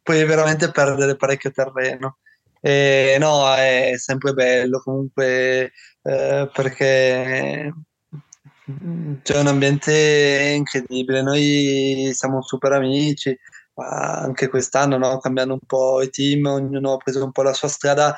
puoi 0.02 0.26
veramente 0.26 0.72
perdere 0.72 1.16
parecchio 1.18 1.52
terreno. 1.52 2.20
E 2.62 3.18
no, 3.20 3.54
è 3.56 3.94
sempre 3.98 4.34
bello 4.34 4.80
comunque 4.82 5.72
eh, 6.04 6.50
perché 6.54 7.74
c'è 9.22 9.40
un 9.40 9.48
ambiente 9.48 10.54
incredibile. 10.56 11.22
Noi 11.22 12.12
siamo 12.14 12.42
super 12.42 12.74
amici, 12.74 13.38
anche 13.76 14.48
quest'anno, 14.50 14.98
no? 14.98 15.18
cambiando 15.20 15.54
un 15.54 15.60
po' 15.66 16.02
i 16.02 16.10
team, 16.10 16.46
ognuno 16.46 16.94
ha 16.94 16.98
preso 16.98 17.24
un 17.24 17.32
po' 17.32 17.44
la 17.44 17.54
sua 17.54 17.68
strada, 17.68 18.16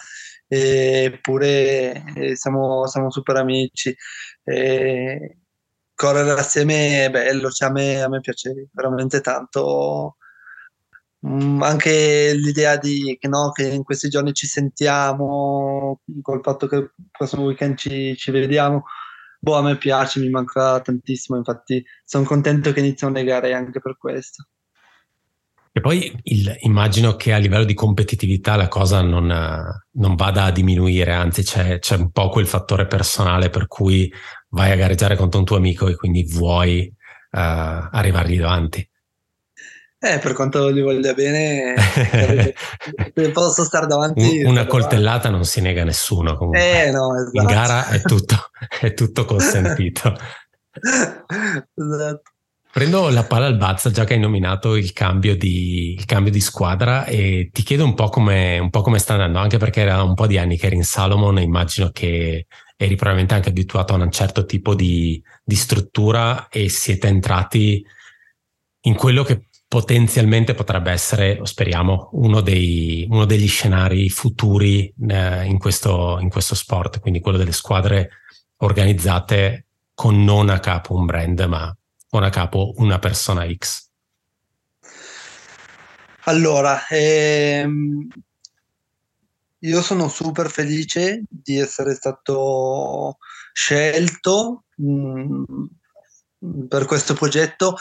eppure 0.47 2.03
eh, 2.15 2.35
siamo, 2.35 2.87
siamo 2.87 3.11
super 3.11 3.37
amici. 3.37 3.95
E 4.43 5.37
correre 5.95 6.31
assieme 6.31 7.05
è 7.05 7.09
bello, 7.09 7.49
cioè 7.49 7.69
a, 7.69 7.71
me, 7.71 8.01
a 8.01 8.09
me 8.09 8.19
piace 8.19 8.67
veramente 8.73 9.21
tanto. 9.21 10.17
Mm, 11.25 11.61
anche 11.61 12.33
l'idea 12.33 12.75
di 12.77 13.17
che, 13.19 13.27
no, 13.29 13.51
che 13.51 13.65
in 13.67 13.83
questi 13.83 14.09
giorni 14.09 14.33
ci 14.33 14.45
sentiamo, 14.47 16.01
col 16.21 16.41
fatto 16.43 16.67
che 16.67 16.75
il 16.75 16.91
prossimo 17.11 17.43
weekend 17.43 17.77
ci, 17.77 18.15
ci 18.17 18.31
vediamo, 18.31 18.83
boh, 19.43 19.57
a 19.57 19.61
me 19.61 19.75
piace, 19.75 20.21
mi 20.21 20.29
manca 20.29 20.79
tantissimo, 20.79 21.37
infatti 21.37 21.83
sono 22.05 22.23
contento 22.23 22.71
che 22.71 22.79
iniziano 22.79 23.13
le 23.13 23.25
gare 23.25 23.53
anche 23.53 23.81
per 23.81 23.97
questo. 23.97 24.47
E 25.69 25.81
poi 25.81 26.17
il, 26.23 26.55
immagino 26.61 27.15
che 27.15 27.33
a 27.33 27.37
livello 27.37 27.65
di 27.65 27.73
competitività 27.73 28.55
la 28.55 28.69
cosa 28.69 29.01
non, 29.01 29.27
non 29.27 30.15
vada 30.15 30.45
a 30.45 30.51
diminuire, 30.51 31.11
anzi 31.11 31.43
c'è, 31.43 31.79
c'è, 31.79 31.97
un 31.97 32.11
po' 32.11 32.29
quel 32.29 32.47
fattore 32.47 32.87
personale 32.87 33.49
per 33.49 33.67
cui 33.67 34.09
vai 34.49 34.71
a 34.71 34.75
gareggiare 34.75 35.17
contro 35.17 35.39
un 35.39 35.45
tuo 35.45 35.57
amico 35.57 35.87
e 35.89 35.95
quindi 35.95 36.23
vuoi 36.23 36.85
uh, 36.87 36.95
arrivargli 37.31 38.37
davanti. 38.37 38.87
Eh, 40.03 40.19
per 40.19 40.33
quanto 40.33 40.69
gli 40.69 40.81
voglia 40.81 41.13
bene, 41.13 41.75
se 41.77 43.29
posso 43.31 43.63
stare 43.63 43.87
davanti. 43.87 44.43
Una 44.43 44.65
coltellata 44.65 45.29
non 45.29 45.45
si 45.45 45.61
nega 45.61 45.83
a 45.83 45.85
nessuno. 45.85 46.35
Comunque. 46.35 46.87
Eh, 46.87 46.91
no, 46.91 47.15
esatto. 47.15 47.39
In 47.39 47.45
gara 47.45 47.87
è 47.87 48.01
tutto, 48.01 48.35
è 48.81 48.93
tutto 48.93 49.23
consentito. 49.23 50.13
esatto. 51.73 52.21
Prendo 52.69 53.07
la 53.11 53.23
palla 53.23 53.45
al 53.45 53.55
balzo 53.55 53.91
già 53.91 54.03
che 54.03 54.15
hai 54.15 54.19
nominato 54.19 54.75
il 54.75 54.91
cambio, 54.91 55.37
di, 55.37 55.93
il 55.93 56.03
cambio 56.03 56.33
di 56.33 56.41
squadra 56.41 57.05
e 57.05 57.49
ti 57.53 57.63
chiedo 57.63 57.85
un 57.85 57.93
po, 57.93 58.09
come, 58.09 58.59
un 58.59 58.71
po' 58.71 58.81
come 58.81 58.99
sta 58.99 59.13
andando, 59.13 59.39
anche 59.39 59.57
perché 59.57 59.81
era 59.81 60.03
un 60.03 60.15
po' 60.15 60.27
di 60.27 60.37
anni 60.37 60.57
che 60.57 60.65
eri 60.65 60.75
in 60.75 60.83
Salomon 60.83 61.37
e 61.37 61.43
immagino 61.43 61.91
che 61.91 62.47
eri 62.75 62.95
probabilmente 62.95 63.35
anche 63.35 63.49
abituato 63.49 63.93
a 63.93 63.97
un 63.97 64.11
certo 64.11 64.43
tipo 64.43 64.75
di, 64.75 65.23
di 65.43 65.55
struttura 65.55 66.49
e 66.49 66.67
siete 66.67 67.07
entrati 67.07 67.85
in 68.81 68.95
quello 68.95 69.23
che 69.23 69.47
potenzialmente 69.73 70.53
potrebbe 70.53 70.91
essere, 70.91 71.39
speriamo, 71.41 72.09
uno, 72.11 72.41
dei, 72.41 73.07
uno 73.09 73.25
degli 73.25 73.47
scenari 73.47 74.07
futuri 74.07 74.93
eh, 75.09 75.45
in, 75.45 75.57
questo, 75.57 76.19
in 76.19 76.29
questo 76.29 76.53
sport, 76.53 76.99
quindi 76.99 77.21
quello 77.21 77.39
delle 77.39 77.53
squadre 77.53 78.19
organizzate 78.57 79.65
con 79.95 80.23
non 80.23 80.49
a 80.49 80.59
capo 80.59 80.93
un 80.93 81.07
brand, 81.07 81.39
ma 81.45 81.75
con 82.07 82.21
a 82.21 82.29
capo 82.29 82.73
una 82.75 82.99
persona 82.99 83.51
X? 83.51 83.89
Allora, 86.25 86.85
ehm, 86.87 88.09
io 89.57 89.81
sono 89.81 90.07
super 90.07 90.51
felice 90.51 91.23
di 91.27 91.57
essere 91.57 91.95
stato 91.95 93.17
scelto 93.53 94.65
mh, 94.75 95.43
mm, 96.45 96.65
per 96.67 96.85
questo 96.85 97.15
progetto, 97.15 97.75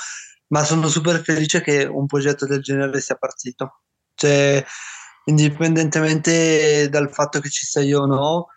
ma 0.53 0.65
sono 0.65 0.89
super 0.89 1.23
felice 1.23 1.63
che 1.63 1.85
un 1.85 2.07
progetto 2.07 2.47
del 2.47 2.61
genere 2.61 3.01
sia 3.01 3.17
partito. 3.17 3.81
Cioè, 4.15 4.63
indipendentemente 5.25 6.89
dal 6.91 7.11
fatto 7.11 7.41
che 7.41 7.49
ci 7.49 7.65
sia 7.65 7.81
io 7.83 8.01
o 8.03 8.07
no, 8.07 8.49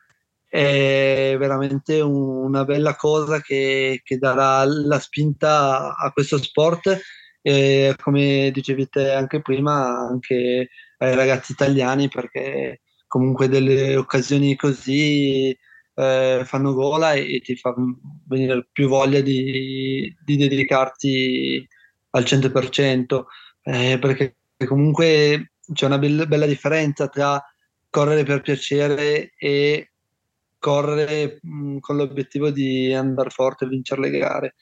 è 0.47 1.35
veramente 1.39 2.01
una 2.01 2.65
bella 2.65 2.95
cosa 2.95 3.41
che, 3.41 4.01
che 4.03 4.17
darà 4.17 4.63
la 4.65 4.99
spinta 4.99 5.95
a 5.95 6.11
questo 6.11 6.37
sport 6.37 6.99
e 7.41 7.95
come 8.01 8.51
dicevi 8.51 8.89
te 8.89 9.11
anche 9.11 9.41
prima 9.41 10.07
anche 10.09 10.69
ai 10.97 11.15
ragazzi 11.15 11.51
italiani 11.51 12.07
perché 12.07 12.81
comunque 13.07 13.47
delle 13.47 13.95
occasioni 13.95 14.55
così 14.55 15.55
eh, 15.95 16.41
fanno 16.45 16.73
gola 16.73 17.13
e, 17.13 17.35
e, 17.35 17.41
ti 17.41 17.55
fa 17.55 17.73
venire 18.27 18.67
più 18.71 18.87
voglia 18.87 19.21
di, 19.21 20.13
di 20.25 20.37
dedicarti 20.37 21.67
al 22.15 22.23
100% 22.23 23.23
eh, 23.63 23.97
perché 23.99 24.35
comunque 24.65 25.51
c'è 25.73 25.85
una 25.85 25.97
bella, 25.97 26.25
bella 26.25 26.45
differenza 26.45 27.07
tra 27.07 27.43
correre 27.89 28.23
per 28.23 28.41
piacere 28.41 29.33
e 29.37 29.91
correre 30.59 31.39
mh, 31.41 31.77
con 31.79 31.97
l'obiettivo 31.97 32.49
di 32.49 32.93
andare 32.93 33.29
forte 33.29 33.65
e 33.65 33.67
vincere 33.67 34.01
le 34.01 34.17
gare. 34.17 34.55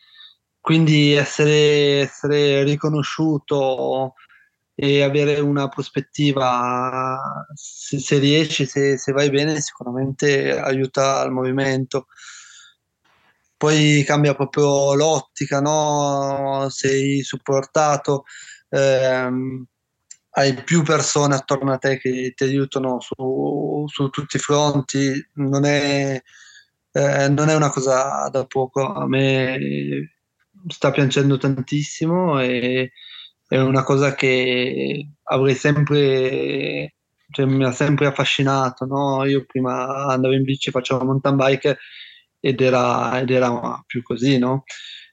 Quindi 0.60 1.13
essere, 1.13 2.01
essere 2.01 2.63
riconosciuto 2.63 4.13
e 4.75 5.03
avere 5.03 5.39
una 5.39 5.67
prospettiva, 5.67 7.19
se, 7.53 8.00
se 8.00 8.17
riesci, 8.17 8.65
se, 8.65 8.98
se, 8.98 9.12
vai 9.12 9.29
bene, 9.29 9.60
sicuramente 9.60 10.57
aiuta 10.57 11.19
al 11.19 11.31
movimento. 11.31 12.07
Poi 13.63 14.03
cambia 14.05 14.36
proprio 14.36 14.93
l'ottica, 14.93 15.62
no? 15.62 16.67
sei 16.70 17.24
supportato. 17.24 18.25
Ehm, 18.67 19.65
hai 20.32 20.53
più 20.63 20.84
persone 20.84 21.36
attorno 21.36 21.72
a 21.72 21.77
te 21.77 21.98
che 21.98 22.34
ti 22.36 22.43
aiutano 22.43 23.00
su, 23.00 23.86
su 23.88 24.10
tutti 24.10 24.36
i 24.36 24.39
fronti, 24.39 25.13
non 25.36 25.63
è, 25.63 26.22
eh, 26.91 27.29
non 27.29 27.48
è, 27.48 27.55
una 27.55 27.70
cosa 27.70 28.27
da 28.29 28.46
poco. 28.46 28.86
A 28.86 29.08
me 29.08 30.12
sta 30.67 30.91
piacendo 30.91 31.38
tantissimo 31.38 32.41
e 32.41 32.91
è 33.48 33.58
una 33.60 33.84
cosa 33.84 34.13
che 34.13 35.08
avrei 35.24 35.55
sempre, 35.55 36.96
cioè, 37.32 37.46
mi 37.46 37.63
ha 37.63 37.72
sempre 37.72 38.08
affascinato. 38.08 38.86
No? 38.86 39.24
Io 39.24 39.46
prima 39.46 40.08
andavo 40.08 40.34
in 40.34 40.43
bici, 40.43 40.70
facevo 40.70 41.05
mountain 41.05 41.38
bike 41.38 41.77
ed 42.45 42.59
era, 42.59 43.21
ed 43.21 43.29
era 43.29 43.81
più 43.85 44.01
così, 44.01 44.38
no? 44.38 44.65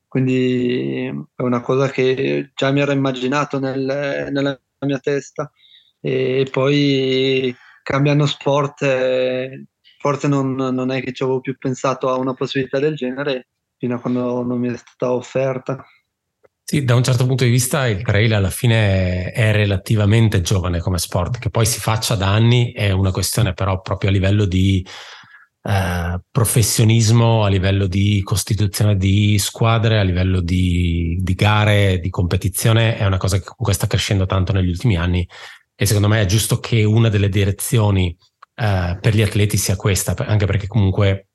Quindi 0.08 1.06
è 1.06 1.42
una 1.42 1.60
cosa 1.60 1.88
che 1.88 2.50
già 2.56 2.72
mi 2.72 2.80
ero 2.80 2.90
immaginato 2.90 3.60
nel, 3.60 4.28
nella 4.32 4.60
mia 4.80 4.98
testa 4.98 5.48
e 6.00 6.48
poi 6.50 7.54
cambiando 7.84 8.26
sport 8.26 8.82
eh, 8.82 9.66
forse 10.00 10.26
non, 10.26 10.56
non, 10.56 10.90
è 10.90 11.00
che 11.00 11.12
ci 11.12 11.22
avevo 11.22 11.40
più 11.40 11.56
pensato 11.56 12.08
a 12.08 12.16
una 12.16 12.34
possibilità 12.34 12.80
del 12.80 12.96
genere 12.96 13.50
fino 13.78 13.94
a 13.94 14.00
quando 14.00 14.42
non 14.42 14.58
mi 14.58 14.72
è 14.72 14.76
stata 14.76 15.12
offerta. 15.12 15.84
Sì, 16.64 16.82
da 16.84 16.96
un 16.96 17.04
certo 17.04 17.26
punto 17.26 17.44
di 17.44 17.50
vista 17.50 17.86
il 17.86 18.02
trail 18.02 18.34
alla 18.34 18.50
fine 18.50 19.30
è 19.30 19.52
relativamente 19.52 20.40
giovane 20.40 20.80
come 20.80 20.98
sport, 20.98 21.38
che 21.38 21.50
poi 21.50 21.66
si 21.66 21.78
faccia 21.78 22.16
da 22.16 22.32
anni 22.32 22.72
è 22.72 22.90
una 22.90 23.12
questione 23.12 23.54
però 23.54 23.80
proprio 23.80 24.10
a 24.10 24.12
livello 24.12 24.44
di 24.44 24.84
eh, 25.70 26.20
professionismo, 26.32 27.44
a 27.44 27.48
livello 27.48 27.86
di 27.86 28.22
costituzione 28.24 28.96
di 28.96 29.38
squadre, 29.38 30.00
a 30.00 30.02
livello 30.02 30.40
di, 30.40 31.16
di, 31.20 31.34
gare, 31.34 32.00
di 32.00 32.10
competizione, 32.10 32.96
è 32.96 33.06
una 33.06 33.18
cosa 33.18 33.36
che 33.36 33.44
comunque 33.44 33.72
sta 33.74 33.86
crescendo 33.86 34.26
tanto 34.26 34.52
negli 34.52 34.68
ultimi 34.68 34.96
anni 34.96 35.26
e 35.76 35.86
secondo 35.86 36.08
me 36.08 36.22
è 36.22 36.26
giusto 36.26 36.58
che 36.58 36.82
una 36.82 37.08
delle 37.08 37.28
direzioni 37.28 38.16
eh, 38.56 38.98
per 39.00 39.14
gli 39.14 39.22
atleti 39.22 39.56
sia 39.56 39.76
questa, 39.76 40.14
anche 40.26 40.46
perché 40.46 40.66
comunque 40.66 41.28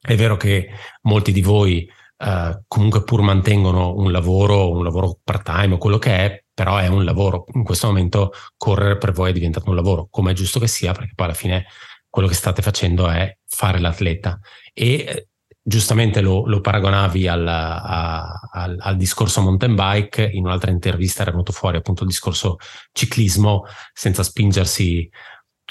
è 0.00 0.16
vero 0.16 0.38
che 0.38 0.70
molti 1.02 1.30
di 1.30 1.42
voi 1.42 1.86
eh, 2.16 2.62
comunque 2.66 3.04
pur 3.04 3.20
mantengono 3.20 3.94
un 3.96 4.10
lavoro, 4.10 4.70
un 4.70 4.82
lavoro 4.82 5.18
part-time 5.22 5.74
o 5.74 5.78
quello 5.78 5.98
che 5.98 6.16
è, 6.16 6.44
però 6.54 6.78
è 6.78 6.86
un 6.86 7.04
lavoro. 7.04 7.44
In 7.52 7.64
questo 7.64 7.88
momento 7.88 8.32
correre 8.56 8.96
per 8.96 9.12
voi 9.12 9.28
è 9.30 9.34
diventato 9.34 9.68
un 9.68 9.76
lavoro, 9.76 10.08
come 10.10 10.30
è 10.30 10.34
giusto 10.34 10.58
che 10.58 10.68
sia, 10.68 10.92
perché 10.92 11.12
poi 11.14 11.26
alla 11.26 11.34
fine 11.34 11.66
quello 12.14 12.28
che 12.28 12.34
state 12.34 12.62
facendo 12.62 13.10
è 13.10 13.38
fare 13.44 13.80
l'atleta. 13.80 14.38
E 14.72 14.94
eh, 14.94 15.28
giustamente 15.60 16.20
lo, 16.20 16.46
lo 16.46 16.60
paragonavi 16.60 17.26
al, 17.26 17.44
a, 17.44 18.40
al, 18.52 18.76
al, 18.78 18.96
discorso 18.96 19.40
mountain 19.40 19.74
bike, 19.74 20.22
in 20.22 20.44
un'altra 20.44 20.70
intervista 20.70 21.22
era 21.22 21.32
venuto 21.32 21.50
fuori 21.50 21.76
appunto 21.76 22.04
il 22.04 22.10
discorso 22.10 22.58
ciclismo, 22.92 23.64
senza 23.92 24.22
spingersi 24.22 25.10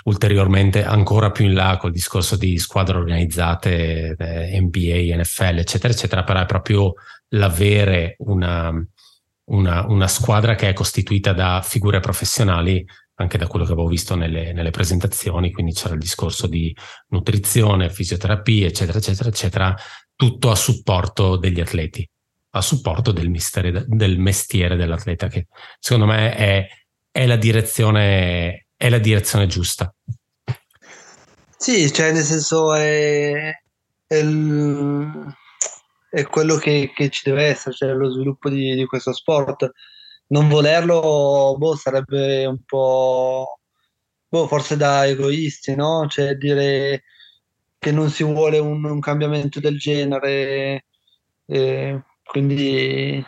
ulteriormente 0.03 0.83
ancora 0.83 1.31
più 1.31 1.45
in 1.45 1.53
là 1.53 1.77
col 1.77 1.93
discorso 1.93 2.35
di 2.35 2.57
squadre 2.57 2.97
organizzate, 2.97 4.13
eh, 4.19 4.59
NBA, 4.59 5.15
NFL, 5.15 5.59
eccetera, 5.59 5.93
eccetera, 5.93 6.25
però 6.25 6.41
è 6.41 6.45
proprio 6.45 6.95
l'avere 7.29 8.15
una, 8.17 8.69
una, 9.45 9.85
una 9.87 10.07
squadra 10.09 10.55
che 10.55 10.67
è 10.67 10.73
costituita 10.73 11.31
da 11.31 11.61
figure 11.63 12.01
professionali 12.01 12.85
anche 13.23 13.37
da 13.37 13.47
quello 13.47 13.65
che 13.65 13.71
avevo 13.71 13.87
visto 13.87 14.15
nelle, 14.15 14.53
nelle, 14.53 14.69
presentazioni, 14.69 15.51
quindi 15.51 15.73
c'era 15.73 15.93
il 15.93 15.99
discorso 15.99 16.47
di 16.47 16.75
nutrizione, 17.09 17.89
fisioterapia, 17.89 18.67
eccetera, 18.67 18.99
eccetera, 18.99 19.29
eccetera, 19.29 19.75
tutto 20.15 20.51
a 20.51 20.55
supporto 20.55 21.37
degli 21.37 21.59
atleti, 21.59 22.07
a 22.51 22.61
supporto 22.61 23.11
del, 23.11 23.29
misteri, 23.29 23.83
del 23.87 24.19
mestiere 24.19 24.75
dell'atleta, 24.75 25.27
che 25.27 25.47
secondo 25.79 26.05
me 26.05 26.35
è, 26.35 26.67
è, 27.09 27.25
la 27.25 27.37
direzione, 27.37 28.67
è 28.75 28.89
la 28.89 28.99
direzione 28.99 29.47
giusta. 29.47 29.93
Sì, 31.57 31.91
cioè 31.91 32.11
nel 32.11 32.23
senso 32.23 32.73
è, 32.73 33.53
è, 34.05 34.25
è 36.09 36.23
quello 36.25 36.57
che, 36.57 36.91
che, 36.93 37.09
ci 37.09 37.21
deve 37.23 37.45
essere, 37.45 37.73
cioè 37.73 37.93
lo 37.93 38.11
sviluppo 38.11 38.49
di, 38.49 38.75
di 38.75 38.85
questo 38.85 39.13
sport. 39.13 39.71
Non 40.33 40.49
volerlo 40.49 41.55
boh, 41.57 41.75
sarebbe 41.75 42.45
un 42.45 42.57
po' 42.65 43.59
boh, 44.27 44.47
forse 44.47 44.75
da 44.75 45.05
egoisti, 45.05 45.75
no? 45.75 46.07
Cioè 46.07 46.33
dire 46.35 47.03
che 47.77 47.91
non 47.91 48.09
si 48.09 48.23
vuole 48.23 48.57
un, 48.57 48.83
un 48.83 48.99
cambiamento 48.99 49.59
del 49.59 49.77
genere, 49.77 50.85
eh, 51.45 52.01
quindi 52.23 53.23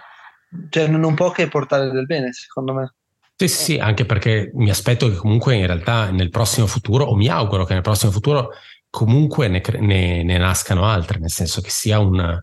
cioè, 0.70 0.88
non 0.88 1.14
può 1.14 1.30
che 1.30 1.48
portare 1.48 1.92
del 1.92 2.08
bene, 2.08 2.34
secondo 2.34 2.74
me. 2.74 2.96
Sì, 3.36 3.48
sì, 3.50 3.78
anche 3.78 4.06
perché 4.06 4.50
mi 4.56 4.70
aspetto 4.70 5.10
che 5.10 5.16
comunque 5.16 5.56
in 5.56 5.68
realtà 5.68 6.10
nel 6.10 6.30
prossimo 6.30 6.66
futuro, 6.66 7.04
o 7.04 7.16
mi 7.16 7.28
auguro 7.28 7.66
che 7.66 7.74
nel 7.74 7.84
prossimo 7.84 8.12
futuro 8.12 8.52
comunque 8.90 9.50
ne, 9.50 9.62
ne, 9.80 10.24
ne 10.24 10.38
nascano 10.38 10.86
altre, 10.86 11.20
nel 11.20 11.30
senso 11.30 11.62
che 11.62 11.70
sia 11.70 12.00
un, 12.00 12.42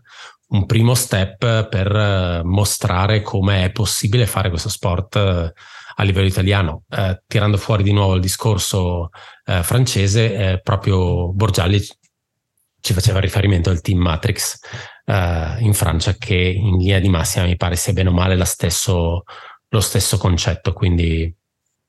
un 0.53 0.65
primo 0.65 0.93
step 0.93 1.67
per 1.67 2.41
mostrare 2.43 3.21
come 3.21 3.65
è 3.65 3.71
possibile 3.71 4.25
fare 4.25 4.49
questo 4.49 4.69
sport 4.69 5.15
eh, 5.15 5.53
a 5.95 6.03
livello 6.03 6.27
italiano. 6.27 6.83
Eh, 6.89 7.21
tirando 7.27 7.57
fuori 7.57 7.83
di 7.83 7.91
nuovo 7.91 8.15
il 8.15 8.21
discorso 8.21 9.09
eh, 9.45 9.63
francese, 9.63 10.35
eh, 10.35 10.61
proprio 10.61 11.31
Borgialli 11.33 11.81
ci 12.79 12.93
faceva 12.93 13.19
riferimento 13.19 13.69
al 13.69 13.81
team 13.81 13.99
Matrix 13.99 14.59
eh, 15.05 15.55
in 15.59 15.73
Francia 15.73 16.13
che 16.13 16.35
in 16.35 16.77
linea 16.77 16.99
di 16.99 17.09
massima 17.09 17.45
mi 17.45 17.55
pare 17.55 17.75
sia 17.75 17.93
bene 17.93 18.09
o 18.09 18.13
male 18.13 18.43
stesso, 18.45 19.23
lo 19.69 19.79
stesso 19.79 20.17
concetto, 20.17 20.73
quindi 20.73 21.33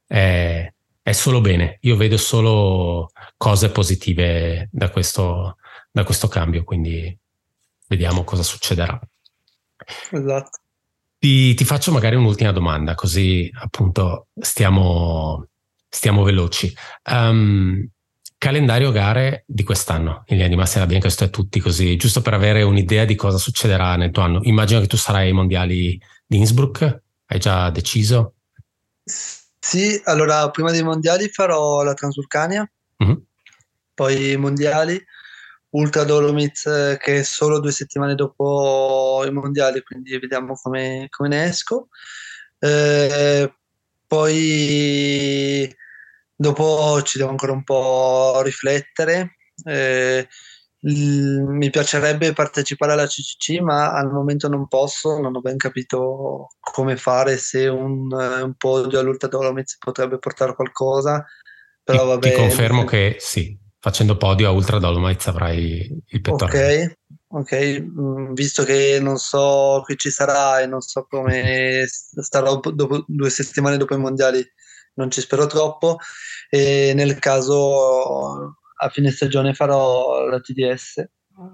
è, 0.06 0.72
è, 1.02 1.12
solo 1.12 1.40
bene. 1.40 1.78
Io 1.82 1.96
vedo 1.96 2.16
solo 2.16 3.10
cose 3.36 3.70
positive 3.70 4.68
da 4.70 4.88
questo, 4.90 5.56
da 5.90 6.04
questo 6.04 6.28
cambio, 6.28 6.64
quindi 6.64 7.18
vediamo 7.94 8.24
cosa 8.24 8.42
succederà. 8.42 8.98
Esatto. 10.10 10.58
Ti, 11.18 11.54
ti, 11.54 11.64
faccio 11.64 11.90
magari 11.90 12.16
un'ultima 12.16 12.52
domanda, 12.52 12.94
così 12.94 13.50
appunto 13.54 14.26
stiamo, 14.38 15.46
stiamo 15.88 16.22
veloci. 16.22 16.74
Um, 17.10 17.88
Calendario 18.36 18.92
gare 18.92 19.44
di 19.46 19.62
quest'anno, 19.62 20.24
in 20.26 20.36
linea 20.36 20.48
di 20.48 20.56
massima 20.56 20.84
abbiamo 20.84 21.00
chiesto 21.00 21.24
a 21.24 21.28
tutti 21.28 21.60
così, 21.60 21.96
giusto 21.96 22.20
per 22.20 22.34
avere 22.34 22.60
un'idea 22.60 23.06
di 23.06 23.14
cosa 23.14 23.38
succederà 23.38 23.96
nel 23.96 24.10
tuo 24.10 24.22
anno. 24.22 24.40
Immagino 24.42 24.80
che 24.80 24.86
tu 24.86 24.98
sarai 24.98 25.28
ai 25.28 25.32
mondiali 25.32 25.98
di 26.26 26.36
Innsbruck, 26.36 27.02
hai 27.24 27.38
già 27.38 27.70
deciso? 27.70 28.34
Sì, 29.02 29.98
allora 30.04 30.50
prima 30.50 30.72
dei 30.72 30.82
mondiali 30.82 31.30
farò 31.30 31.82
la 31.82 31.94
Transurcania, 31.94 32.70
mm-hmm. 33.02 33.16
poi 33.94 34.32
i 34.32 34.36
mondiali, 34.36 35.02
Ultra 35.74 36.04
Dolomites 36.04 36.96
che 37.00 37.18
è 37.18 37.22
solo 37.22 37.60
due 37.60 37.72
settimane 37.72 38.14
dopo 38.14 39.22
i 39.26 39.32
mondiali, 39.32 39.82
quindi 39.82 40.18
vediamo 40.18 40.54
come, 40.54 41.06
come 41.10 41.28
ne 41.28 41.44
esco. 41.44 41.88
Eh, 42.58 43.52
poi 44.06 45.74
Dopo 46.36 47.00
ci 47.02 47.18
devo 47.18 47.30
ancora 47.30 47.52
un 47.52 47.62
po' 47.62 48.42
riflettere. 48.42 49.36
Eh, 49.64 50.26
mi 50.80 51.70
piacerebbe 51.70 52.32
partecipare 52.32 52.92
alla 52.92 53.06
CCC, 53.06 53.60
ma 53.60 53.92
al 53.92 54.10
momento 54.10 54.48
non 54.48 54.66
posso, 54.66 55.18
non 55.20 55.34
ho 55.34 55.40
ben 55.40 55.56
capito 55.56 56.48
come 56.60 56.96
fare, 56.96 57.38
se 57.38 57.68
un, 57.68 58.12
un 58.12 58.54
podio 58.58 58.98
all'Ultra 58.98 59.28
Dolomites 59.28 59.78
potrebbe 59.78 60.18
portare 60.18 60.54
qualcosa. 60.54 61.24
Però 61.82 62.04
vabbè, 62.04 62.30
ti 62.30 62.36
confermo 62.36 62.84
che 62.84 63.16
sì, 63.18 63.56
facendo 63.84 64.16
podio 64.16 64.48
a 64.48 64.50
Ultra 64.50 64.78
Dolomites 64.78 65.26
avrai 65.26 65.86
il 66.06 66.20
pettorale. 66.22 66.96
Ok, 67.28 67.42
ok, 67.52 67.80
mm, 67.82 68.32
visto 68.32 68.64
che 68.64 68.98
non 68.98 69.18
so 69.18 69.82
chi 69.86 69.94
ci 69.98 70.08
sarà 70.08 70.60
e 70.60 70.66
non 70.66 70.80
so 70.80 71.06
come 71.06 71.84
starò 71.86 72.60
dopo, 72.60 73.04
due 73.06 73.28
settimane 73.28 73.76
dopo 73.76 73.92
i 73.92 73.98
mondiali 73.98 74.42
non 74.94 75.10
ci 75.10 75.20
spero 75.20 75.44
troppo 75.44 75.98
e 76.48 76.92
nel 76.94 77.18
caso 77.18 78.54
a 78.74 78.88
fine 78.88 79.10
stagione 79.10 79.52
farò 79.52 80.28
la 80.28 80.40
TDS, 80.40 81.04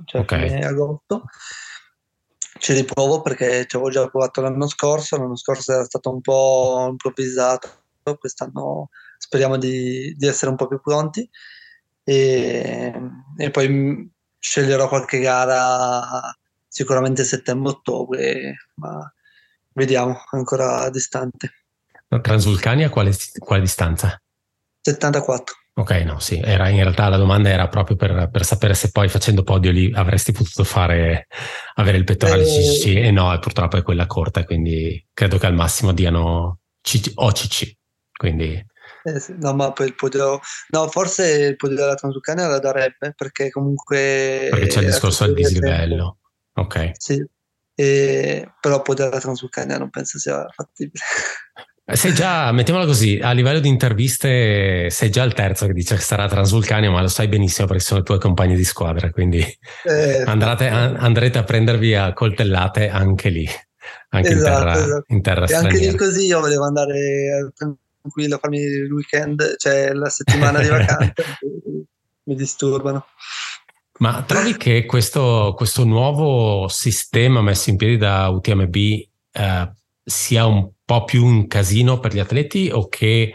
cioè 0.05 0.21
okay. 0.21 0.51
fine 0.51 0.65
agosto. 0.65 1.25
Ci 2.61 2.75
riprovo 2.75 3.23
perché 3.23 3.67
ci 3.67 3.75
avevo 3.75 3.91
già 3.91 4.07
provato 4.07 4.41
l'anno 4.41 4.69
scorso, 4.69 5.17
l'anno 5.17 5.37
scorso 5.37 5.73
era 5.73 5.83
stato 5.83 6.13
un 6.13 6.21
po' 6.21 6.87
improvvisato, 6.91 7.87
quest'anno 8.21 8.91
speriamo 9.19 9.57
di, 9.57 10.15
di 10.17 10.27
essere 10.29 10.51
un 10.51 10.57
po' 10.57 10.69
più 10.69 10.81
pronti 10.81 11.29
e, 12.11 12.93
e 13.37 13.51
poi 13.51 14.11
sceglierò 14.37 14.89
qualche 14.89 15.21
gara 15.21 16.35
sicuramente 16.67 17.23
settembre-ottobre, 17.23 18.57
ma 18.77 19.13
vediamo, 19.75 20.21
ancora 20.33 20.91
distante. 20.91 21.53
Transulcania 22.21 22.91
quale, 22.91 23.13
quale 23.39 23.63
distanza? 23.63 24.21
74. 24.81 25.55
Ok, 25.75 25.91
no, 26.05 26.19
sì, 26.19 26.41
era, 26.41 26.69
in 26.69 26.81
realtà 26.81 27.09
la 27.09 27.17
domanda 27.17 27.49
era 27.49 27.69
proprio 27.69 27.95
per, 27.95 28.29
per, 28.31 28.45
sapere 28.45 28.75
se 28.75 28.91
poi 28.91 29.09
facendo 29.09 29.45
podio 29.45 29.71
lì 29.71 29.93
avresti 29.95 30.33
potuto 30.33 30.65
fare, 30.65 31.29
avere 31.75 31.97
il 31.97 32.05
pettorale 32.05 32.43
eh, 32.43 32.47
CCC 32.47 32.87
e 32.97 33.11
no, 33.13 33.39
purtroppo 33.39 33.77
è 33.77 33.83
quella 33.83 34.07
corta, 34.07 34.45
quindi 34.45 35.07
credo 35.15 35.39
che 35.39 35.47
al 35.47 35.55
massimo 35.55 35.93
diano 35.93 36.59
CC, 36.83 37.13
OCC, 37.15 37.77
quindi... 38.17 38.67
Eh 39.03 39.35
no, 39.39 39.55
ma 39.55 39.73
poi 39.73 39.87
il 39.87 39.95
podio... 39.95 40.41
No, 40.69 40.89
forse 40.89 41.31
il 41.31 41.57
podio 41.57 41.77
della 41.77 41.95
Transulcania 41.95 42.49
la 42.49 42.59
darebbe, 42.59 43.15
perché 43.17 43.51
comunque... 43.51 44.49
Perché 44.51 44.67
c'è 44.67 44.81
il 44.81 44.87
discorso 44.87 45.25
del 45.25 45.35
dislivello. 45.35 46.19
Ok. 46.55 46.91
Sì, 46.95 47.25
e, 47.75 48.53
però 48.61 48.77
il 48.77 48.83
podio 48.83 49.05
della 49.05 49.21
Transulcania 49.21 49.79
non 49.79 49.89
penso 49.89 50.19
sia 50.19 50.47
fattibile. 50.55 51.03
Sei 51.93 52.13
già, 52.13 52.53
mettiamola 52.53 52.87
così, 52.87 53.19
a 53.21 53.33
livello 53.33 53.59
di 53.59 53.69
interviste 53.69 54.91
sei 54.91 55.11
già 55.11 55.25
il 55.25 55.33
terzo 55.33 55.67
che 55.67 55.73
dice 55.73 55.97
che 55.97 56.03
sarà 56.03 56.29
Transulcania, 56.29 56.91
ma 56.91 57.01
lo 57.01 57.09
sai 57.09 57.27
benissimo 57.27 57.67
perché 57.67 57.83
sono 57.83 58.01
i 58.01 58.05
tuoi 58.05 58.21
compagni 58.21 58.55
di 58.55 58.65
squadra, 58.65 59.11
quindi 59.11 59.45
eh, 59.85 60.23
andrete, 60.27 60.69
andrete, 60.69 61.39
a 61.39 61.43
prendervi 61.43 61.95
a 61.95 62.13
coltellate 62.13 62.89
anche 62.91 63.29
lì, 63.31 63.49
anche 64.11 64.29
esatto, 64.29 64.49
in 64.49 64.55
terra, 64.55 64.73
esatto. 64.73 65.05
in 65.09 65.23
terra 65.23 65.47
E 65.47 65.55
anche 65.55 65.79
lì 65.79 65.97
così 65.97 66.27
io 66.27 66.39
volevo 66.39 66.65
andare 66.65 67.51
tranquillo 68.01 68.39
farmi 68.39 68.59
il 68.59 68.93
weekend, 68.93 69.57
cioè 69.57 69.93
la 69.93 70.09
settimana 70.09 70.61
di 70.61 70.69
vacanza, 70.71 71.23
mi 72.25 72.35
disturbano. 72.35 73.07
Ma 73.99 74.23
trovi 74.23 74.57
che 74.57 74.87
questo, 74.87 75.53
questo, 75.57 75.85
nuovo 75.85 76.69
sistema 76.69 77.43
messo 77.43 77.69
in 77.69 77.77
piedi 77.77 77.99
da 77.99 78.29
UTMB 78.29 78.75
eh, 78.75 79.73
sia 80.03 80.47
un 80.47 80.71
po' 80.85 81.05
più 81.05 81.25
un 81.25 81.47
casino 81.47 82.01
per 82.01 82.15
gli 82.15 82.19
atleti 82.19 82.71
o 82.73 82.89
che 82.89 83.35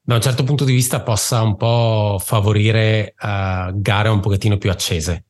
da 0.00 0.14
un 0.14 0.22
certo 0.22 0.44
punto 0.44 0.64
di 0.64 0.72
vista 0.72 1.02
possa 1.02 1.42
un 1.42 1.56
po' 1.56 2.18
favorire 2.18 3.14
uh, 3.20 3.78
gare 3.78 4.08
un 4.08 4.20
pochettino 4.20 4.56
più 4.56 4.70
accese? 4.70 5.24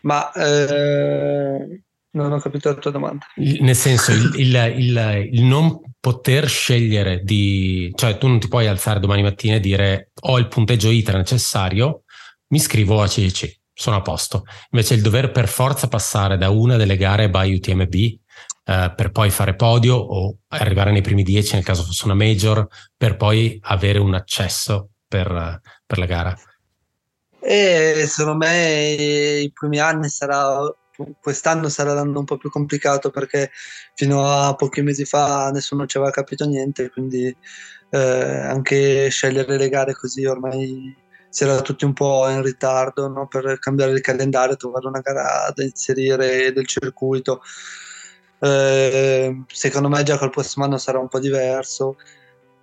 Ma 0.00 0.30
eh, 0.32 1.82
non 2.10 2.32
ho 2.32 2.38
capito 2.38 2.68
la 2.68 2.74
tua 2.74 2.90
domanda. 2.90 3.24
nel 3.36 3.74
senso, 3.74 4.12
il, 4.12 4.32
il, 4.36 4.74
il, 4.76 5.28
il, 5.32 5.42
non 5.42 5.80
poter 6.04 6.50
scegliere 6.50 7.22
di... 7.22 7.90
cioè 7.94 8.18
tu 8.18 8.26
non 8.26 8.38
ti 8.38 8.46
puoi 8.46 8.66
alzare 8.66 9.00
domani 9.00 9.22
mattina 9.22 9.54
e 9.54 9.60
dire 9.60 10.10
ho 10.20 10.38
il 10.38 10.48
punteggio 10.48 10.90
ITRA 10.90 11.16
necessario, 11.16 12.02
mi 12.48 12.58
iscrivo 12.58 13.00
a 13.00 13.08
CEC, 13.08 13.60
sono 13.72 13.96
a 13.96 14.02
posto. 14.02 14.44
Invece 14.72 14.92
il 14.92 15.00
dover 15.00 15.30
per 15.30 15.48
forza 15.48 15.88
passare 15.88 16.36
da 16.36 16.50
una 16.50 16.76
delle 16.76 16.98
gare 16.98 17.30
by 17.30 17.54
UTMB 17.54 17.94
eh, 17.94 18.92
per 18.94 19.12
poi 19.12 19.30
fare 19.30 19.54
podio 19.54 19.96
o 19.96 20.36
arrivare 20.48 20.92
nei 20.92 21.00
primi 21.00 21.22
dieci 21.22 21.54
nel 21.54 21.64
caso 21.64 21.84
fosse 21.84 22.04
una 22.04 22.12
major, 22.12 22.66
per 22.94 23.16
poi 23.16 23.58
avere 23.62 23.98
un 23.98 24.12
accesso 24.12 24.90
per, 25.08 25.58
per 25.86 25.98
la 25.98 26.06
gara? 26.06 26.38
E 27.40 28.04
secondo 28.06 28.44
me 28.44 29.40
i 29.40 29.50
primi 29.52 29.78
anni 29.78 30.10
sarà 30.10 30.70
quest'anno 31.20 31.68
sarà 31.68 31.94
l'anno 31.94 32.20
un 32.20 32.24
po' 32.24 32.36
più 32.36 32.50
complicato 32.50 33.10
perché 33.10 33.50
fino 33.94 34.26
a 34.26 34.54
pochi 34.54 34.82
mesi 34.82 35.04
fa 35.04 35.50
nessuno 35.50 35.86
ci 35.86 35.96
aveva 35.96 36.12
capito 36.12 36.46
niente, 36.46 36.90
quindi 36.90 37.34
eh, 37.90 37.98
anche 37.98 39.08
scegliere 39.08 39.56
le 39.56 39.68
gare 39.68 39.94
così 39.94 40.24
ormai 40.24 41.02
si 41.34 41.42
era 41.42 41.60
tutti 41.62 41.84
un 41.84 41.94
po' 41.94 42.28
in 42.28 42.42
ritardo 42.42 43.08
no? 43.08 43.26
per 43.26 43.58
cambiare 43.58 43.90
il 43.90 44.00
calendario, 44.00 44.54
trovare 44.54 44.86
una 44.86 45.00
gara 45.00 45.52
da 45.52 45.64
inserire 45.64 46.52
del 46.52 46.64
circuito. 46.64 47.40
Eh, 48.38 49.42
secondo 49.48 49.88
me 49.88 50.02
già 50.04 50.16
col 50.16 50.30
prossimo 50.30 50.64
anno 50.64 50.78
sarà 50.78 51.00
un 51.00 51.08
po' 51.08 51.18
diverso. 51.18 51.96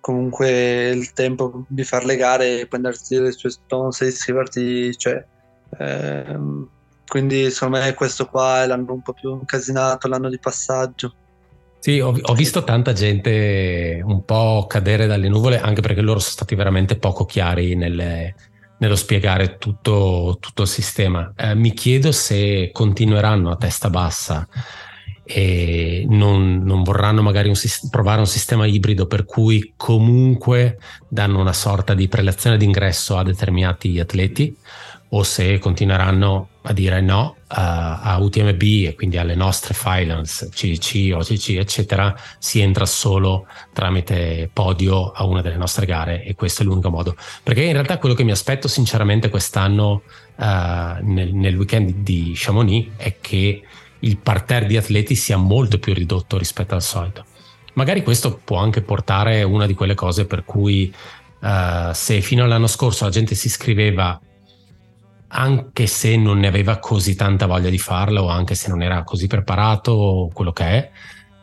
Comunque 0.00 0.88
il 0.88 1.12
tempo 1.12 1.66
di 1.68 1.84
fare 1.84 2.06
le 2.06 2.16
gare 2.16 2.66
prendersi 2.66 3.20
le 3.20 3.32
sue 3.32 3.50
stones 3.50 4.00
e 4.00 4.06
iscriverti 4.06 4.94
c'è. 4.96 5.22
Eh, 5.78 6.38
quindi 7.12 7.50
secondo 7.50 7.78
me 7.78 7.92
questo 7.92 8.24
qua 8.24 8.62
è 8.62 8.66
l'anno 8.66 8.94
un 8.94 9.02
po' 9.02 9.12
più 9.12 9.32
incasinato, 9.32 10.08
l'anno 10.08 10.30
di 10.30 10.38
passaggio. 10.38 11.12
Sì, 11.78 12.00
ho, 12.00 12.18
ho, 12.18 12.32
visto 12.32 12.64
tanta 12.64 12.94
gente 12.94 14.00
un 14.02 14.24
po' 14.24 14.64
cadere 14.66 15.06
dalle 15.06 15.28
nuvole, 15.28 15.60
anche 15.60 15.82
perché 15.82 16.00
loro 16.00 16.20
sono 16.20 16.32
stati 16.32 16.54
veramente 16.54 16.96
poco 16.96 17.26
chiari 17.26 17.74
nelle, 17.74 18.34
nello 18.78 18.96
spiegare 18.96 19.58
tutto, 19.58 20.38
tutto 20.40 20.62
il 20.62 20.68
sistema. 20.68 21.30
Eh, 21.36 21.54
mi 21.54 21.74
chiedo 21.74 22.12
se 22.12 22.70
continueranno 22.72 23.50
a 23.50 23.56
testa 23.56 23.90
bassa 23.90 24.48
e 25.22 26.06
non, 26.08 26.62
non 26.64 26.82
vorranno 26.82 27.20
magari 27.20 27.48
un, 27.48 27.56
provare 27.90 28.20
un 28.20 28.26
sistema 28.26 28.64
ibrido 28.64 29.06
per 29.06 29.26
cui 29.26 29.74
comunque 29.76 30.78
danno 31.10 31.40
una 31.40 31.52
sorta 31.52 31.92
di 31.92 32.08
prelazione 32.08 32.56
d'ingresso 32.56 33.18
a 33.18 33.22
determinati 33.22 34.00
atleti 34.00 34.56
o 35.14 35.22
se 35.24 35.58
continueranno 35.58 36.48
a 36.62 36.72
dire 36.72 37.00
no 37.00 37.36
uh, 37.40 37.44
a 37.48 38.16
UTMB 38.18 38.62
e 38.62 38.94
quindi 38.96 39.18
alle 39.18 39.34
nostre 39.34 39.74
finance 39.74 40.48
CC, 40.48 41.12
OCC 41.14 41.56
eccetera 41.58 42.14
si 42.38 42.60
entra 42.60 42.86
solo 42.86 43.46
tramite 43.74 44.48
podio 44.52 45.10
a 45.10 45.24
una 45.24 45.42
delle 45.42 45.56
nostre 45.56 45.84
gare 45.84 46.24
e 46.24 46.34
questo 46.34 46.62
è 46.62 46.64
l'unico 46.64 46.88
modo. 46.88 47.14
Perché 47.42 47.62
in 47.62 47.72
realtà 47.72 47.98
quello 47.98 48.14
che 48.14 48.24
mi 48.24 48.30
aspetto 48.30 48.68
sinceramente 48.68 49.28
quest'anno 49.28 50.02
uh, 50.36 50.44
nel, 51.02 51.34
nel, 51.34 51.56
weekend 51.56 51.90
di 51.96 52.32
Chamonix 52.34 52.92
è 52.96 53.16
che 53.20 53.62
il 53.98 54.16
parterre 54.16 54.66
di 54.66 54.78
atleti 54.78 55.14
sia 55.14 55.36
molto 55.36 55.78
più 55.78 55.92
ridotto 55.92 56.38
rispetto 56.38 56.74
al 56.74 56.82
solito. 56.82 57.26
Magari 57.74 58.02
questo 58.02 58.40
può 58.42 58.56
anche 58.56 58.80
portare 58.80 59.42
una 59.42 59.66
di 59.66 59.74
quelle 59.74 59.94
cose 59.94 60.24
per 60.24 60.44
cui 60.44 60.92
uh, 61.40 61.92
se 61.92 62.20
fino 62.22 62.44
all'anno 62.44 62.66
scorso 62.66 63.04
la 63.04 63.10
gente 63.10 63.34
si 63.34 63.48
iscriveva 63.48 64.18
anche 65.34 65.86
se 65.86 66.16
non 66.16 66.38
ne 66.38 66.46
aveva 66.46 66.78
così 66.78 67.14
tanta 67.14 67.46
voglia 67.46 67.70
di 67.70 67.78
farlo, 67.78 68.22
o 68.22 68.28
anche 68.28 68.54
se 68.54 68.68
non 68.68 68.82
era 68.82 69.02
così 69.02 69.26
preparato, 69.26 69.92
o 69.92 70.28
quello 70.28 70.52
che 70.52 70.64
è, 70.64 70.90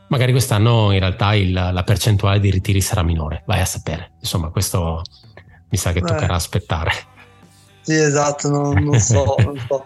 magari 0.10 0.32
quest'anno 0.32 0.92
in 0.92 1.00
realtà 1.00 1.34
il, 1.34 1.52
la 1.52 1.84
percentuale 1.84 2.40
di 2.40 2.52
ritiri 2.52 2.82
sarà 2.82 3.04
minore, 3.04 3.44
vai 3.46 3.62
a 3.62 3.66
sapere. 3.66 4.12
Insomma, 4.20 4.50
questo 4.50 5.02
mi 5.70 5.78
sa 5.78 5.92
che 5.92 6.02
toccherà 6.02 6.34
eh. 6.34 6.38
aspettare. 6.38 6.92
Sì, 7.82 7.96
esatto, 7.96 8.50
non, 8.50 8.84
non, 8.84 9.00
so, 9.00 9.36
non, 9.44 9.58
so, 9.68 9.86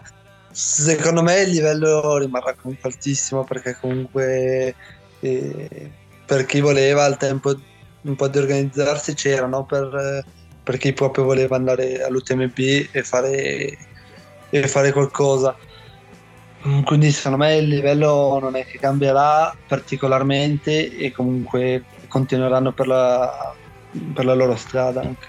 Secondo 0.50 1.22
me 1.22 1.40
il 1.40 1.50
livello 1.50 2.18
rimarrà 2.18 2.54
comunque 2.54 2.90
altissimo 2.90 3.42
perché 3.44 3.76
comunque 3.80 4.74
eh, 5.20 5.90
per 6.26 6.46
chi 6.46 6.60
voleva 6.60 7.04
al 7.04 7.16
tempo 7.16 7.54
un 8.02 8.16
po' 8.16 8.28
di 8.28 8.38
organizzarsi 8.38 9.14
c'era, 9.14 9.46
no? 9.46 9.64
per, 9.64 10.24
per 10.62 10.76
chi 10.76 10.92
proprio 10.92 11.24
voleva 11.24 11.56
andare 11.56 12.02
all'UTMB 12.02 12.58
e 12.90 13.02
fare 13.02 13.76
deve 14.54 14.68
fare 14.68 14.92
qualcosa. 14.92 15.56
Mm, 16.66 16.82
quindi 16.82 17.10
secondo 17.10 17.38
me 17.38 17.56
il 17.56 17.66
livello 17.68 18.38
non 18.40 18.54
è 18.54 18.64
che 18.64 18.78
cambierà 18.78 19.54
particolarmente 19.66 20.96
e 20.96 21.10
comunque 21.10 21.84
continueranno 22.06 22.72
per 22.72 22.86
la, 22.86 23.52
per 24.12 24.24
la 24.24 24.34
loro 24.34 24.54
strada 24.54 25.00
anche. 25.00 25.26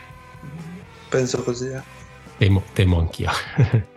Penso 1.09 1.41
così. 1.41 1.69
Eh. 1.69 1.81
Temo, 2.37 2.61
temo 2.73 2.99
anch'io. 2.99 3.31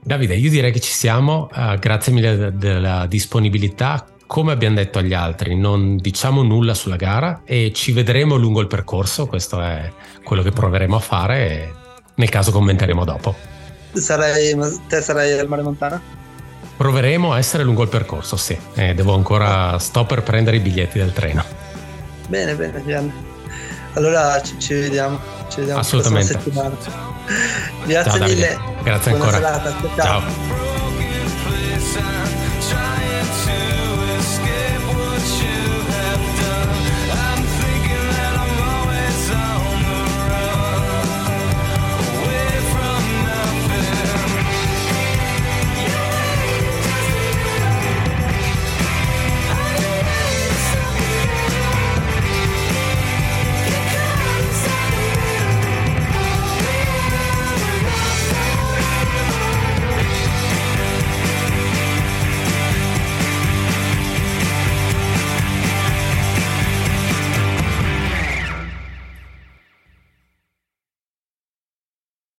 Davide, 0.00 0.34
io 0.34 0.50
direi 0.50 0.72
che 0.72 0.80
ci 0.80 0.92
siamo, 0.92 1.48
uh, 1.54 1.78
grazie 1.78 2.12
mille 2.12 2.56
della 2.56 3.06
disponibilità. 3.06 4.06
Come 4.26 4.52
abbiamo 4.52 4.76
detto 4.76 4.98
agli 4.98 5.14
altri, 5.14 5.56
non 5.56 5.96
diciamo 5.96 6.42
nulla 6.42 6.74
sulla 6.74 6.96
gara 6.96 7.42
e 7.44 7.72
ci 7.74 7.92
vedremo 7.92 8.36
lungo 8.36 8.60
il 8.60 8.66
percorso, 8.66 9.26
questo 9.26 9.60
è 9.60 9.92
quello 10.22 10.42
che 10.42 10.50
proveremo 10.50 10.96
a 10.96 11.00
fare 11.00 11.50
e 11.50 11.72
nel 12.16 12.30
caso 12.30 12.50
commenteremo 12.50 13.04
dopo 13.04 13.53
sarei, 14.00 14.56
te 14.88 15.00
sarai 15.00 15.38
al 15.38 15.48
mare 15.48 15.62
montana? 15.62 16.00
Proveremo 16.76 17.32
a 17.32 17.38
essere 17.38 17.62
lungo 17.62 17.82
il 17.82 17.88
percorso, 17.88 18.36
sì. 18.36 18.58
Eh, 18.74 18.94
devo 18.94 19.14
ancora... 19.14 19.78
Sto 19.78 20.04
per 20.04 20.22
prendere 20.22 20.56
i 20.56 20.60
biglietti 20.60 20.98
del 20.98 21.12
treno. 21.12 21.44
Bene, 22.28 22.54
bene, 22.54 22.82
Gian. 22.84 23.12
Allora 23.94 24.40
ci, 24.42 24.58
ci 24.58 24.74
vediamo. 24.74 25.20
Ci 25.48 25.60
vediamo 25.60 25.80
Assolutamente. 25.80 26.38
Grazie 27.86 28.10
Ciao, 28.10 28.26
mille. 28.26 28.58
Grazie 28.82 29.12
Buona 29.12 29.24
ancora. 29.26 29.60
Serata. 29.60 29.74
Ciao. 29.94 30.22
Ciao. 32.60 33.03